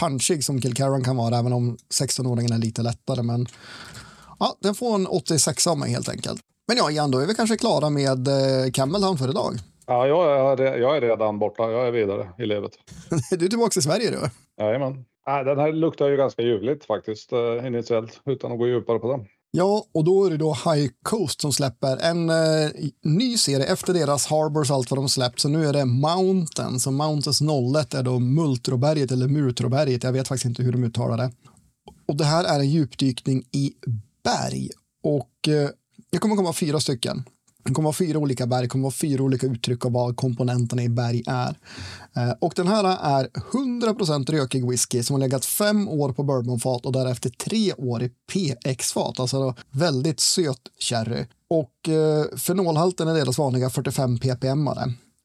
punchig 0.00 0.44
som 0.44 0.62
Kilcaron 0.62 1.04
kan 1.04 1.16
vara, 1.16 1.38
även 1.38 1.52
om 1.52 1.76
16-åringen 2.00 2.54
är 2.54 2.58
lite 2.58 2.82
lättare, 2.82 3.22
men 3.22 3.46
ja, 4.38 4.58
den 4.62 4.74
får 4.74 4.94
en 4.94 5.06
86 5.06 5.66
av 5.66 5.78
mig 5.78 5.90
helt 5.90 6.08
enkelt. 6.08 6.40
Men 6.68 6.76
ja, 6.76 6.90
Jan, 6.90 7.10
då 7.10 7.18
är 7.18 7.26
vi 7.26 7.34
kanske 7.34 7.56
klara 7.56 7.90
med 7.90 8.28
Campbelltown 8.74 9.18
för 9.18 9.30
idag. 9.30 9.58
Ja, 9.88 10.06
jag 10.06 10.60
är, 10.60 10.78
jag 10.78 10.96
är 10.96 11.00
redan 11.00 11.38
borta. 11.38 11.70
Jag 11.70 11.86
är 11.86 11.92
vidare 11.92 12.28
i 12.38 12.46
livet. 12.46 12.72
du 13.30 13.44
är 13.44 13.48
tillbaka 13.48 13.80
i 13.80 13.82
Sverige 13.82 14.10
du? 14.10 14.30
Jajamän. 14.64 15.04
Den 15.24 15.58
här 15.58 15.72
luktar 15.72 16.08
ju 16.08 16.16
ganska 16.16 16.42
ljuvligt 16.42 16.84
faktiskt 16.84 17.32
uh, 17.32 17.66
initiellt 17.66 18.20
utan 18.26 18.52
att 18.52 18.58
gå 18.58 18.66
djupare 18.66 18.98
på 18.98 19.12
den. 19.12 19.26
Ja, 19.50 19.84
och 19.94 20.04
då 20.04 20.24
är 20.24 20.30
det 20.30 20.36
då 20.36 20.52
High 20.52 20.90
Coast 21.02 21.40
som 21.40 21.52
släpper 21.52 21.96
en 21.96 22.30
uh, 22.30 22.70
ny 23.02 23.36
serie 23.36 23.72
efter 23.72 23.94
deras 23.94 24.26
Harbors 24.26 24.70
allt 24.70 24.90
vad 24.90 24.98
de 24.98 25.08
släppt. 25.08 25.40
Så 25.40 25.48
nu 25.48 25.66
är 25.66 25.72
det 25.72 25.84
Mountains 25.84 26.86
och 26.86 26.92
Mountains 26.92 27.40
01 27.76 27.94
är 27.94 28.02
då 28.02 28.18
Multroberget 28.18 29.12
eller 29.12 29.28
Mutroberget. 29.28 30.04
Jag 30.04 30.12
vet 30.12 30.28
faktiskt 30.28 30.46
inte 30.46 30.62
hur 30.62 30.72
de 30.72 30.84
uttalar 30.84 31.16
det. 31.16 31.30
Och 32.08 32.16
det 32.16 32.24
här 32.24 32.44
är 32.44 32.58
en 32.58 32.70
djupdykning 32.70 33.42
i 33.52 33.72
berg 34.24 34.68
och 35.02 35.48
uh, 35.48 35.68
det 36.10 36.18
kommer 36.18 36.36
komma 36.36 36.52
fyra 36.52 36.80
stycken. 36.80 37.24
Det 37.64 37.72
kommer 37.72 37.86
vara 37.86 37.94
fyra 37.94 38.18
olika 38.18 38.46
berg, 38.46 38.62
det 38.62 38.68
kommer 38.68 38.82
vara 38.82 38.92
fyra 38.92 39.22
olika 39.22 39.46
uttryck 39.46 39.84
av 39.84 39.92
vad 39.92 40.16
komponenterna 40.16 40.82
i 40.82 40.88
berg 40.88 41.22
är. 41.26 41.56
Eh, 42.16 42.34
och 42.40 42.52
den 42.56 42.68
här 42.68 42.84
är 42.84 43.28
100% 43.28 44.30
rökig 44.30 44.70
whisky 44.70 45.02
som 45.02 45.14
har 45.14 45.20
legat 45.20 45.44
fem 45.44 45.88
år 45.88 46.12
på 46.12 46.22
bourbonfat 46.22 46.86
och 46.86 46.92
därefter 46.92 47.30
tre 47.30 47.72
år 47.72 48.02
i 48.02 48.08
PX-fat, 48.32 49.20
alltså 49.20 49.54
väldigt 49.70 50.20
söt 50.20 50.60
sherry. 50.80 51.26
Och 51.50 51.88
eh, 51.88 52.36
fenolhalten 52.36 53.08
är 53.08 53.14
deras 53.14 53.38
vanliga 53.38 53.70
45 53.70 54.18
ppm. 54.18 54.68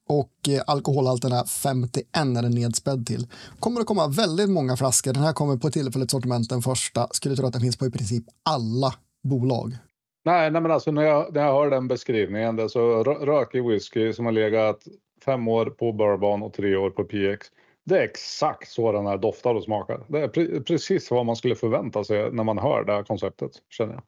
Och 0.10 0.50
eh, 0.50 0.62
alkoholhalten 0.68 1.32
är 1.32 1.46
51 1.46 2.08
är 2.14 2.42
den 2.42 2.52
nedspädd 2.52 3.06
till. 3.06 3.28
Kommer 3.60 3.82
att 3.82 3.88
komma 3.88 4.08
väldigt 4.08 4.50
många 4.50 4.78
flaskor. 4.78 5.14
Den 5.14 5.24
här 5.24 5.34
kommer 5.34 5.58
på 5.58 5.72
tillfälligt 5.72 6.12
sortiment 6.12 6.50
den 6.50 6.62
första. 6.62 7.08
Skulle 7.12 7.36
tro 7.36 7.48
att 7.48 7.54
den 7.54 7.62
finns 7.62 7.78
på 7.78 7.86
i 7.86 7.92
princip 7.92 8.24
alla 8.44 8.94
bolag. 9.24 9.78
Nej, 10.26 10.52
nej 10.52 10.62
men 10.62 10.72
alltså 10.72 10.92
när 10.92 11.02
jag, 11.02 11.34
när 11.34 11.42
jag 11.42 11.54
hör 11.54 11.70
den 11.70 11.88
beskrivningen, 11.88 12.56
det 12.56 12.70
så 12.70 13.04
rökig 13.04 13.68
whisky 13.68 14.14
som 14.14 14.26
har 14.26 14.32
legat 14.32 14.88
fem 15.26 15.48
år 15.48 15.66
på 15.66 15.92
bourbon 15.92 16.44
och 16.44 16.54
tre 16.54 16.76
år 16.76 16.90
på 16.90 17.04
PX. 17.04 17.48
Det 17.86 17.98
är 17.98 18.02
exakt 18.02 18.72
så 18.72 18.92
den 18.92 19.06
här 19.06 19.18
doftar 19.18 19.56
och 19.56 19.64
smakar. 19.64 20.06
Det 20.08 20.20
är 20.20 20.28
pre 20.28 20.62
precis 20.62 21.12
vad 21.12 21.26
man 21.26 21.36
skulle 21.36 21.56
förvänta 21.56 22.04
sig 22.04 22.32
när 22.32 22.44
man 22.44 22.58
hör 22.58 22.84
det 22.84 22.94
här 22.94 23.04
konceptet, 23.04 23.52
känner 23.70 23.94
jag. 23.94 24.04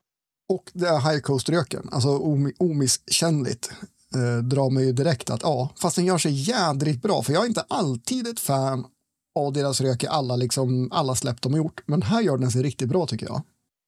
Och 0.49 0.71
det 0.73 0.87
är 0.87 1.11
high 1.11 1.21
coast-röken, 1.21 1.89
alltså 1.91 2.09
omisskännligt, 2.59 3.71
eh, 4.15 4.43
drar 4.43 4.69
mig 4.69 4.85
ju 4.85 4.91
direkt 4.91 5.29
att 5.29 5.43
ja, 5.43 5.69
fast 5.81 5.95
den 5.95 6.05
gör 6.05 6.17
sig 6.17 6.31
jädrigt 6.49 7.01
bra, 7.01 7.21
för 7.21 7.33
jag 7.33 7.43
är 7.43 7.47
inte 7.47 7.65
alltid 7.67 8.27
ett 8.27 8.39
fan 8.39 8.85
av 9.39 9.53
deras 9.53 9.81
rök 9.81 10.03
i 10.03 10.07
alla, 10.07 10.35
liksom, 10.35 10.89
alla 10.91 11.15
släpp 11.15 11.41
de 11.41 11.53
har 11.53 11.57
gjort, 11.57 11.81
men 11.85 12.01
här 12.01 12.21
gör 12.21 12.37
den 12.37 12.51
sig 12.51 12.63
riktigt 12.63 12.89
bra 12.89 13.05
tycker 13.05 13.25
jag. 13.25 13.41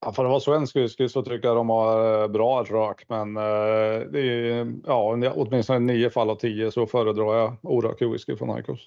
Ja, 0.05 0.13
för 0.13 0.25
att 0.25 0.29
vara 0.29 0.39
svensk 0.39 0.75
whisky 0.75 1.09
så 1.09 1.21
tycker 1.21 1.47
jag 1.47 1.57
de 1.57 1.69
har 1.69 2.21
eh, 2.21 2.27
bra 2.27 2.63
rök, 2.63 3.05
men 3.09 3.37
eh, 3.37 4.11
det 4.11 4.19
är, 4.19 4.73
ja, 4.85 5.31
åtminstone 5.35 5.79
nio 5.79 6.09
fall 6.09 6.29
av 6.29 6.35
tio 6.35 6.71
så 6.71 6.85
föredrar 6.85 7.35
jag 7.35 7.57
orökig 7.61 8.11
whisky 8.11 8.35
från 8.35 8.59
Icos. 8.59 8.79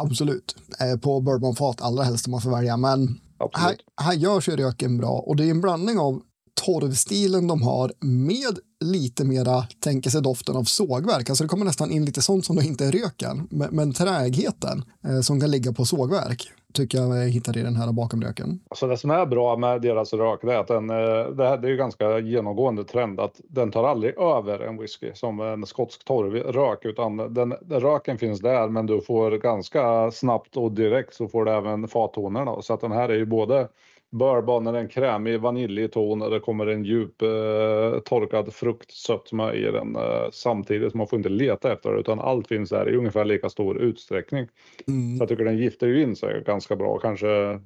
Absolut, 0.00 0.56
eh, 0.80 1.00
på 1.00 1.20
bourbonfat 1.20 1.82
allra 1.82 2.02
helst 2.02 2.26
om 2.26 2.30
man 2.30 2.40
får 2.40 2.50
välja, 2.50 2.76
men 2.76 3.20
här, 3.52 3.76
här 4.02 4.14
görs 4.14 4.48
ju 4.48 4.56
röken 4.56 4.98
bra 4.98 5.10
och 5.26 5.36
det 5.36 5.44
är 5.44 5.50
en 5.50 5.60
blandning 5.60 5.98
av 5.98 6.22
torvstilen 6.64 7.46
de 7.46 7.62
har 7.62 7.92
med 8.00 8.58
lite 8.84 9.24
mera, 9.24 9.62
tänker 9.80 10.10
sig 10.10 10.22
doften 10.22 10.56
av 10.56 10.64
sågverk. 10.64 11.30
Alltså 11.30 11.44
det 11.44 11.48
kommer 11.48 11.64
nästan 11.64 11.90
in 11.90 12.04
lite 12.04 12.22
sånt 12.22 12.44
som 12.44 12.56
då 12.56 12.62
inte 12.62 12.84
är 12.84 12.92
röken, 12.92 13.48
men, 13.50 13.68
men 13.76 13.92
trägheten 13.92 14.84
eh, 15.04 15.20
som 15.20 15.40
kan 15.40 15.50
ligga 15.50 15.72
på 15.72 15.84
sågverk 15.84 16.50
tycker 16.76 16.98
jag 16.98 17.28
hittar 17.28 17.58
i 17.58 17.62
den 17.62 17.76
här 17.76 17.92
bakom 17.92 18.22
röken. 18.22 18.60
Alltså 18.68 18.86
det 18.86 18.96
som 18.96 19.10
är 19.10 19.26
bra 19.26 19.56
med 19.56 19.82
deras 19.82 20.12
rök 20.12 20.44
är 20.44 20.58
att 20.58 20.68
den, 20.68 20.90
eh, 20.90 20.96
det, 21.36 21.48
här, 21.48 21.58
det 21.58 21.68
är 21.68 21.70
ju 21.70 21.76
ganska 21.76 22.18
genomgående 22.18 22.84
trend 22.84 23.20
att 23.20 23.40
den 23.48 23.70
tar 23.70 23.84
aldrig 23.84 24.18
över 24.18 24.58
en 24.60 24.78
whisky 24.78 25.10
som 25.14 25.40
en 25.40 25.66
skotsk 25.66 26.04
torvrök 26.04 26.84
utan 26.84 27.34
den, 27.34 27.52
röken 27.70 28.18
finns 28.18 28.40
där 28.40 28.68
men 28.68 28.86
du 28.86 29.00
får 29.00 29.30
ganska 29.30 30.10
snabbt 30.10 30.56
och 30.56 30.72
direkt 30.72 31.14
så 31.14 31.28
får 31.28 31.44
du 31.44 31.52
även 31.52 31.88
fattonerna 31.88 32.62
så 32.62 32.74
att 32.74 32.80
den 32.80 32.92
här 32.92 33.08
är 33.08 33.16
ju 33.16 33.26
både 33.26 33.68
Bourbon 34.18 34.66
är 34.66 34.74
en 34.74 34.88
krämig 34.88 35.40
vaniljig 35.40 35.92
ton 35.92 36.22
och 36.22 36.30
det 36.30 36.40
kommer 36.40 36.66
en 36.66 36.84
djup 36.84 37.22
eh, 37.22 38.00
torkad 38.04 38.54
fruktsötma 38.54 39.54
i 39.54 39.62
den 39.62 39.96
eh, 39.96 40.30
samtidigt. 40.32 40.94
Man 40.94 41.08
får 41.08 41.16
inte 41.16 41.28
leta 41.28 41.72
efter 41.72 41.92
det 41.92 42.00
utan 42.00 42.20
allt 42.20 42.48
finns 42.48 42.70
där 42.70 42.90
i 42.90 42.96
ungefär 42.96 43.24
lika 43.24 43.48
stor 43.48 43.78
utsträckning. 43.78 44.48
Mm. 44.88 45.16
Så 45.16 45.22
jag 45.22 45.28
tycker 45.28 45.44
den 45.44 45.58
gifter 45.58 45.86
ju 45.86 46.02
in 46.02 46.16
sig 46.16 46.42
ganska 46.46 46.76
bra. 46.76 46.98
Kanske 46.98 47.60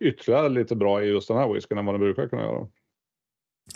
ytterligare 0.00 0.48
lite 0.48 0.76
bra 0.76 1.04
i 1.04 1.06
just 1.06 1.28
den 1.28 1.36
här 1.36 1.52
whiskyn 1.52 1.78
än 1.78 1.86
vad 1.86 1.94
den 1.94 2.00
brukar 2.00 2.28
kunna 2.28 2.42
göra. 2.42 2.66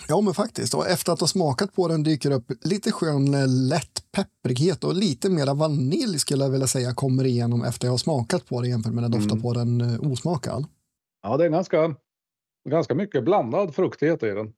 Ja, 0.08 0.20
men 0.20 0.35
faktiskt. 0.35 0.74
Och 0.74 0.88
efter 0.88 1.12
att 1.12 1.20
ha 1.20 1.26
smakat 1.26 1.74
på 1.74 1.88
den 1.88 2.02
dyker 2.02 2.30
upp 2.30 2.52
lite 2.61 2.92
skön 2.92 3.35
eh, 3.35 3.48
lätt 3.48 4.04
pepprighet 4.12 4.85
och 4.85 4.94
lite 4.94 5.30
mera 5.30 5.54
vanilj 5.54 6.18
skulle 6.18 6.44
jag 6.44 6.50
vilja 6.50 6.66
säga 6.66 6.94
kommer 6.94 7.24
igenom 7.24 7.64
efter 7.64 7.87
jag 7.87 7.92
har 7.92 7.98
smakat 7.98 8.46
på 8.46 8.61
den 8.61 8.70
jämfört 8.70 8.92
med 8.92 9.02
när 9.02 9.11
jag 9.11 9.20
doftar 9.20 9.37
mm. 9.37 9.42
på 9.42 9.52
den 9.52 9.80
eh, 9.80 10.12
osmakad. 10.12 10.66
Ja, 11.22 11.37
det 11.37 11.44
är 11.44 11.48
ganska, 11.48 11.94
ganska 12.70 12.94
mycket 12.94 13.25
blandad 13.25 13.75
fruktighet 13.75 14.22
i 14.22 14.31
den. 14.31 14.53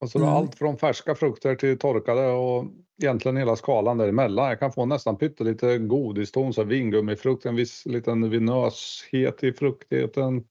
Alltså 0.00 0.18
mm. 0.18 0.30
allt 0.30 0.54
från 0.54 0.78
färska 0.78 1.14
frukter 1.14 1.54
till 1.54 1.78
torkade 1.78 2.26
och 2.26 2.64
egentligen 3.02 3.36
hela 3.36 3.56
skalan 3.56 3.98
däremellan. 3.98 4.48
Jag 4.48 4.58
kan 4.58 4.72
få 4.72 4.84
nästan 4.84 5.16
pyttelite 5.16 5.78
godiston, 5.78 6.52
så 6.52 6.64
vingummifrukt, 6.64 7.46
en 7.46 7.56
viss 7.56 7.86
liten 7.86 8.30
vinöshet 8.30 9.44
i 9.44 9.52
fruktigheten. 9.52 10.44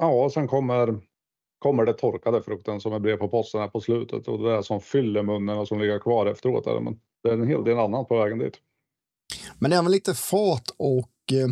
Ja, 0.00 0.24
och 0.24 0.32
sen 0.32 0.48
kommer, 0.48 1.00
kommer 1.58 1.84
det 1.84 1.92
torkade 1.92 2.42
frukten 2.42 2.80
som 2.80 2.92
är 2.92 2.98
brev 2.98 3.16
på 3.16 3.28
posten 3.28 3.60
här 3.60 3.68
på 3.68 3.80
slutet 3.80 4.28
och 4.28 4.38
det 4.38 4.52
är 4.52 4.62
som 4.62 4.80
fyller 4.80 5.22
munnen 5.22 5.58
och 5.58 5.68
som 5.68 5.80
ligger 5.80 5.98
kvar 5.98 6.26
efteråt. 6.26 6.82
Men 6.82 7.00
det 7.22 7.28
är 7.28 7.32
en 7.32 7.48
hel 7.48 7.64
del 7.64 7.78
annat 7.78 8.08
på 8.08 8.18
vägen 8.18 8.38
dit. 8.38 8.54
Men 9.58 9.70
väl 9.70 9.92
lite 9.92 10.14
fat 10.14 10.74
och 10.76 11.32
eh, 11.32 11.48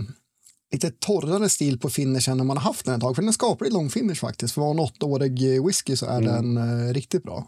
lite 0.73 0.91
torrare 0.91 1.49
stil 1.49 1.79
på 1.79 1.91
finishen 1.91 2.37
när 2.37 2.45
man 2.45 2.57
har 2.57 2.65
haft 2.65 2.85
den 2.85 2.95
ett 2.95 3.01
tag. 3.01 3.15
För 3.15 3.23
den 3.23 3.29
är 3.29 3.33
skapligt 3.33 3.73
lång 3.73 3.91
finish 3.91 4.15
faktiskt. 4.15 4.55
För 4.55 4.61
att 4.61 4.65
vara 4.65 4.71
en 4.71 4.79
åttaårig 4.79 5.67
whisky 5.67 5.97
så 5.97 6.07
är 6.07 6.23
mm. 6.23 6.55
den 6.55 6.57
eh, 6.89 6.93
riktigt 6.93 7.23
bra. 7.23 7.47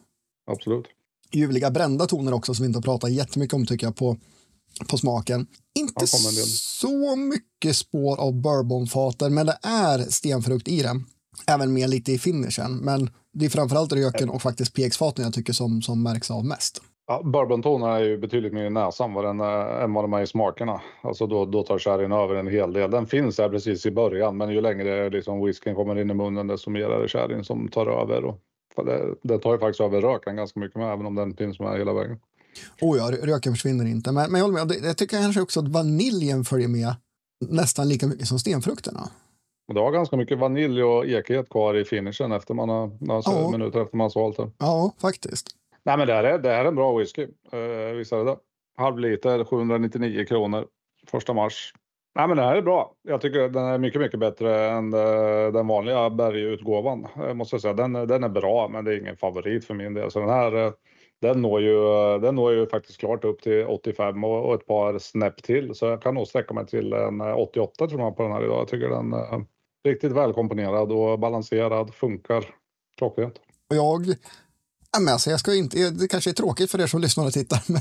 Absolut. 0.50 0.87
Ljuvliga 1.33 1.70
brända 1.70 2.07
toner 2.07 2.35
också 2.35 2.54
som 2.54 2.62
vi 2.62 2.66
inte 2.66 2.76
har 2.76 2.83
pratat 2.83 3.12
jättemycket 3.12 3.54
om 3.54 3.66
tycker 3.66 3.87
jag 3.87 3.96
på, 3.96 4.16
på 4.87 4.98
smaken. 4.98 5.46
Inte 5.78 6.07
så 6.07 7.16
mycket 7.16 7.76
spår 7.76 8.20
av 8.20 8.33
bourbonfaten 8.40 9.35
men 9.35 9.46
det 9.46 9.59
är 9.62 9.98
stenfrukt 9.98 10.68
i 10.68 10.83
den. 10.83 11.04
Även 11.46 11.72
med 11.72 11.90
lite 11.90 12.12
i 12.12 12.18
finishen. 12.18 12.76
Men 12.76 13.11
det 13.33 13.44
är 13.44 13.50
framförallt 13.50 13.92
röken 13.92 14.31
och 14.31 14.42
faktiskt 14.42 14.74
PX-faten 14.74 15.24
jag 15.24 15.35
tycker 15.35 15.52
som, 15.52 15.83
som 15.83 16.02
märks 16.02 16.31
av 16.31 16.44
mest. 16.44 16.83
Ja, 17.11 17.23
Bourbontonerna 17.25 17.97
är 17.97 18.05
ju 18.05 18.18
betydligt 18.18 18.53
mer 18.53 18.64
i 18.64 18.71
näsan 18.71 19.14
vad 19.14 19.25
den, 19.25 19.40
än 19.40 19.94
vad 19.94 20.05
de 20.05 20.12
är 20.12 20.23
i 20.23 20.27
smakerna. 20.27 20.81
Alltså 21.03 21.27
då, 21.27 21.44
då 21.44 21.62
tar 21.62 21.79
sherryn 21.79 22.12
över 22.12 22.35
en 22.35 22.47
hel 22.47 22.73
del. 22.73 22.90
Den 22.90 23.07
finns 23.07 23.37
där 23.37 23.49
precis 23.49 23.87
i 23.87 23.90
början 23.90 24.37
men 24.37 24.51
ju 24.51 24.61
längre 24.61 25.11
liksom 25.11 25.44
whiskyn 25.44 25.75
kommer 25.75 25.99
in 25.99 26.11
i 26.11 26.14
munnen 26.14 26.47
desto 26.47 26.71
mer 26.71 26.90
är 26.90 27.03
det 27.03 27.09
sherryn 27.09 27.44
som 27.44 27.68
tar 27.68 27.87
över. 27.87 28.25
Och, 28.25 28.40
det, 28.85 29.14
det 29.23 29.38
tar 29.38 29.53
ju 29.53 29.59
faktiskt 29.59 29.81
över 29.81 30.01
röken 30.01 30.37
ganska 30.37 30.61
mycket 30.61 30.77
med 30.77 30.92
även 30.92 31.07
om 31.07 31.14
den 31.14 31.37
finns 31.37 31.61
med 31.61 31.79
hela 31.79 31.92
vägen. 31.92 32.21
Oh 32.81 32.99
ja, 32.99 33.11
röken 33.23 33.53
försvinner 33.53 33.85
inte. 33.85 34.12
Men, 34.12 34.33
men 34.33 34.40
jag, 34.40 34.53
med, 34.53 34.77
jag 34.83 34.97
tycker 34.97 35.16
kanske 35.16 35.40
också 35.40 35.61
att 35.61 35.68
vaniljen 35.68 36.44
följer 36.44 36.68
med 36.68 36.94
nästan 37.49 37.88
lika 37.88 38.07
mycket 38.07 38.29
som 38.29 38.38
stenfrukterna. 38.38 39.09
Det 39.75 39.81
har 39.81 39.92
ganska 39.92 40.16
mycket 40.16 40.38
vanilj 40.38 40.83
och 40.83 41.07
ekhet 41.07 41.49
kvar 41.49 41.75
i 41.75 41.85
finishen 41.85 42.33
efter 42.33 42.55
man 42.55 42.68
har, 42.68 42.90
alltså 43.11 43.31
ja. 43.31 43.51
minuter 43.51 43.83
efter 43.83 43.97
man 43.97 44.05
har 44.05 44.11
svalt 44.11 44.37
det. 44.37 44.51
Ja, 44.59 44.92
faktiskt. 45.01 45.58
Nej, 45.83 45.99
men 45.99 46.07
det 46.07 46.12
här 46.12 46.25
är, 46.25 46.38
det 46.38 46.49
här 46.49 46.64
är 46.64 46.69
en 46.69 46.75
bra 46.75 46.99
whisky. 46.99 47.23
Eh, 47.53 47.95
visst 47.97 48.12
är 48.12 48.19
det 48.19 48.25
det. 48.25 48.37
Halv 48.77 48.99
liter, 48.99 49.45
799 49.45 50.25
kronor. 50.25 50.67
Första 51.11 51.33
mars. 51.33 51.73
Nej, 52.14 52.29
men 52.29 52.37
den 52.37 52.47
här 52.47 52.57
är 52.57 52.62
bra. 52.62 52.95
Jag 53.03 53.21
tycker 53.21 53.49
den 53.49 53.64
är 53.64 53.79
mycket, 53.79 54.01
mycket 54.01 54.21
bättre 54.21 54.69
än 54.71 54.95
eh, 54.95 55.53
den 55.53 55.67
vanliga 55.67 56.11
bergutgåvan. 56.11 57.07
Jag 57.17 57.37
måste 57.37 57.61
säga, 57.61 57.75
den, 57.75 57.93
den 57.93 58.25
är 58.25 58.29
bra, 58.29 58.69
men 58.69 58.85
det 58.85 58.95
är 58.95 59.01
ingen 59.01 59.17
favorit 59.17 59.64
för 59.64 59.75
min 59.75 59.95
del. 59.95 60.11
Så 60.11 60.21
den 60.21 60.29
här, 60.29 60.67
eh, 60.67 60.73
den 61.21 61.43
når 61.43 61.61
ju, 61.61 61.77
eh, 61.77 62.21
den 62.21 62.35
når 62.35 62.53
ju 62.53 62.67
faktiskt 62.67 63.01
klart 63.01 63.25
upp 63.25 63.43
till 63.43 63.67
85 63.67 64.25
och, 64.25 64.47
och 64.47 64.55
ett 64.55 64.67
par 64.67 64.99
snäpp 64.99 65.43
till. 65.43 65.75
Så 65.75 65.87
jag 65.87 66.03
kan 66.03 66.14
nog 66.14 66.27
sträcka 66.27 66.55
mig 66.55 66.67
till 66.67 66.93
en 66.93 67.21
eh, 67.21 67.38
88 67.38 67.87
tror 67.87 68.01
jag 68.01 68.17
på 68.17 68.23
den 68.23 68.33
här 68.33 68.45
idag. 68.45 68.61
Jag 68.61 68.69
tycker 68.69 68.88
den 68.88 69.12
är 69.12 69.45
riktigt 69.85 70.12
välkomponerad 70.12 70.93
och 70.93 71.19
balanserad, 71.19 71.95
funkar 71.95 72.45
klockrent. 72.97 73.41
Jag 73.69 74.07
Ja, 74.92 75.01
men 75.01 75.12
alltså 75.12 75.31
jag 75.31 75.40
ska 75.40 75.55
inte, 75.55 75.90
det 75.90 76.09
kanske 76.09 76.31
är 76.31 76.35
tråkigt 76.35 76.70
för 76.70 76.81
er 76.81 76.87
som 76.87 77.01
lyssnar 77.01 77.27
och 77.27 77.33
tittar, 77.33 77.62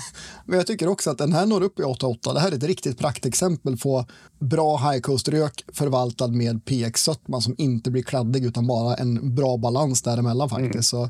men, 0.46 0.58
jag 0.58 0.67
tycker 0.67 0.88
också 0.88 1.10
att 1.10 1.17
den 1.17 1.34
här 1.34 1.46
når 1.46 1.63
upp 1.63 1.80
i 1.80 1.84
8.8. 1.84 2.34
Det 2.34 2.39
här 2.39 2.52
är 2.52 2.56
ett 2.56 2.63
riktigt 2.63 2.98
praktexempel 2.98 3.78
på 3.78 4.06
bra 4.39 4.78
high 4.78 5.02
coast-rök 5.02 5.63
förvaltad 5.74 6.28
med 6.28 6.65
PX-sötma 6.65 7.41
som 7.41 7.56
inte 7.58 7.91
blir 7.91 8.04
kladdig 8.04 8.46
utan 8.46 8.67
bara 8.67 8.96
en 8.96 9.36
bra 9.36 9.58
balans 9.58 10.02
däremellan 10.02 10.50
faktiskt. 10.50 10.93
Mm. 10.93 11.10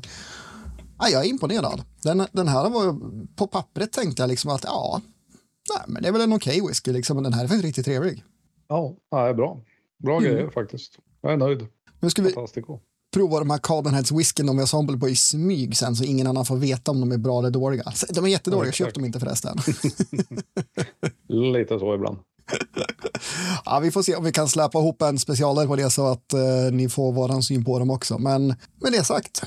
ja, 0.98 1.08
jag 1.08 1.24
är 1.24 1.28
imponerad. 1.28 1.82
Den, 2.02 2.26
den 2.32 2.48
här 2.48 2.70
var 2.70 2.96
på 3.36 3.46
pappret 3.46 3.92
tänkte 3.92 4.22
jag 4.22 4.28
liksom 4.28 4.50
att 4.50 4.64
ja, 4.64 5.00
nej, 5.74 5.84
men 5.86 6.02
det 6.02 6.08
är 6.08 6.12
väl 6.12 6.20
en 6.20 6.32
okej 6.32 6.60
okay 6.60 6.68
whisky 6.68 6.92
liksom, 6.92 7.16
men 7.16 7.24
den 7.24 7.32
här 7.32 7.44
är 7.44 7.48
faktiskt 7.48 7.64
riktigt 7.64 7.84
trevlig. 7.84 8.24
Ja, 8.68 8.96
ja 9.10 9.34
bra. 9.34 9.60
Bra 9.98 10.18
mm. 10.18 10.30
grejer 10.30 10.50
faktiskt. 10.50 10.98
Jag 11.20 11.32
är 11.32 11.36
nöjd. 11.36 11.66
Nu 12.00 12.10
ska 12.10 12.22
vi, 12.22 12.34
prova 13.14 13.38
de 13.38 13.50
här 13.50 13.58
Cardinheads 13.58 14.12
whisky 14.12 14.42
de 14.42 14.58
jag 14.58 14.68
sample 14.68 14.98
på 14.98 15.08
i 15.08 15.16
smyg 15.16 15.76
sen 15.76 15.96
så 15.96 16.04
ingen 16.04 16.26
annan 16.26 16.44
får 16.44 16.56
veta 16.56 16.90
om 16.90 17.00
de 17.00 17.12
är 17.12 17.16
bra 17.18 17.38
eller 17.38 17.50
dåliga. 17.50 17.92
De 18.10 18.24
är 18.24 18.28
jättedåliga, 18.28 18.72
köp 18.72 18.94
dem 18.94 19.04
inte 19.04 19.20
förresten. 19.20 19.58
Lite 21.52 21.78
så 21.78 21.94
ibland. 21.94 22.18
ja, 23.64 23.80
vi 23.80 23.90
får 23.90 24.02
se 24.02 24.16
om 24.16 24.24
vi 24.24 24.32
kan 24.32 24.48
släppa 24.48 24.78
ihop 24.78 25.02
en 25.02 25.18
specialare 25.18 25.66
på 25.66 25.76
det 25.76 25.90
så 25.90 26.06
att 26.06 26.32
eh, 26.32 26.40
ni 26.72 26.88
får 26.88 27.12
våran 27.12 27.42
syn 27.42 27.64
på 27.64 27.78
dem 27.78 27.90
också. 27.90 28.18
Men 28.18 28.46
med 28.46 28.92
det 28.92 29.04
sagt, 29.04 29.42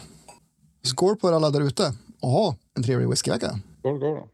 skål 0.84 1.15
på 1.15 1.30
er 1.30 1.34
alla 1.34 1.50
där 1.50 1.62
ute 1.62 1.93
och 2.21 2.30
ha 2.30 2.56
en 2.78 2.84
trevlig 2.84 3.10
whiskyvecka. 3.10 3.60
Skål, 3.80 4.00
skål. 4.00 4.28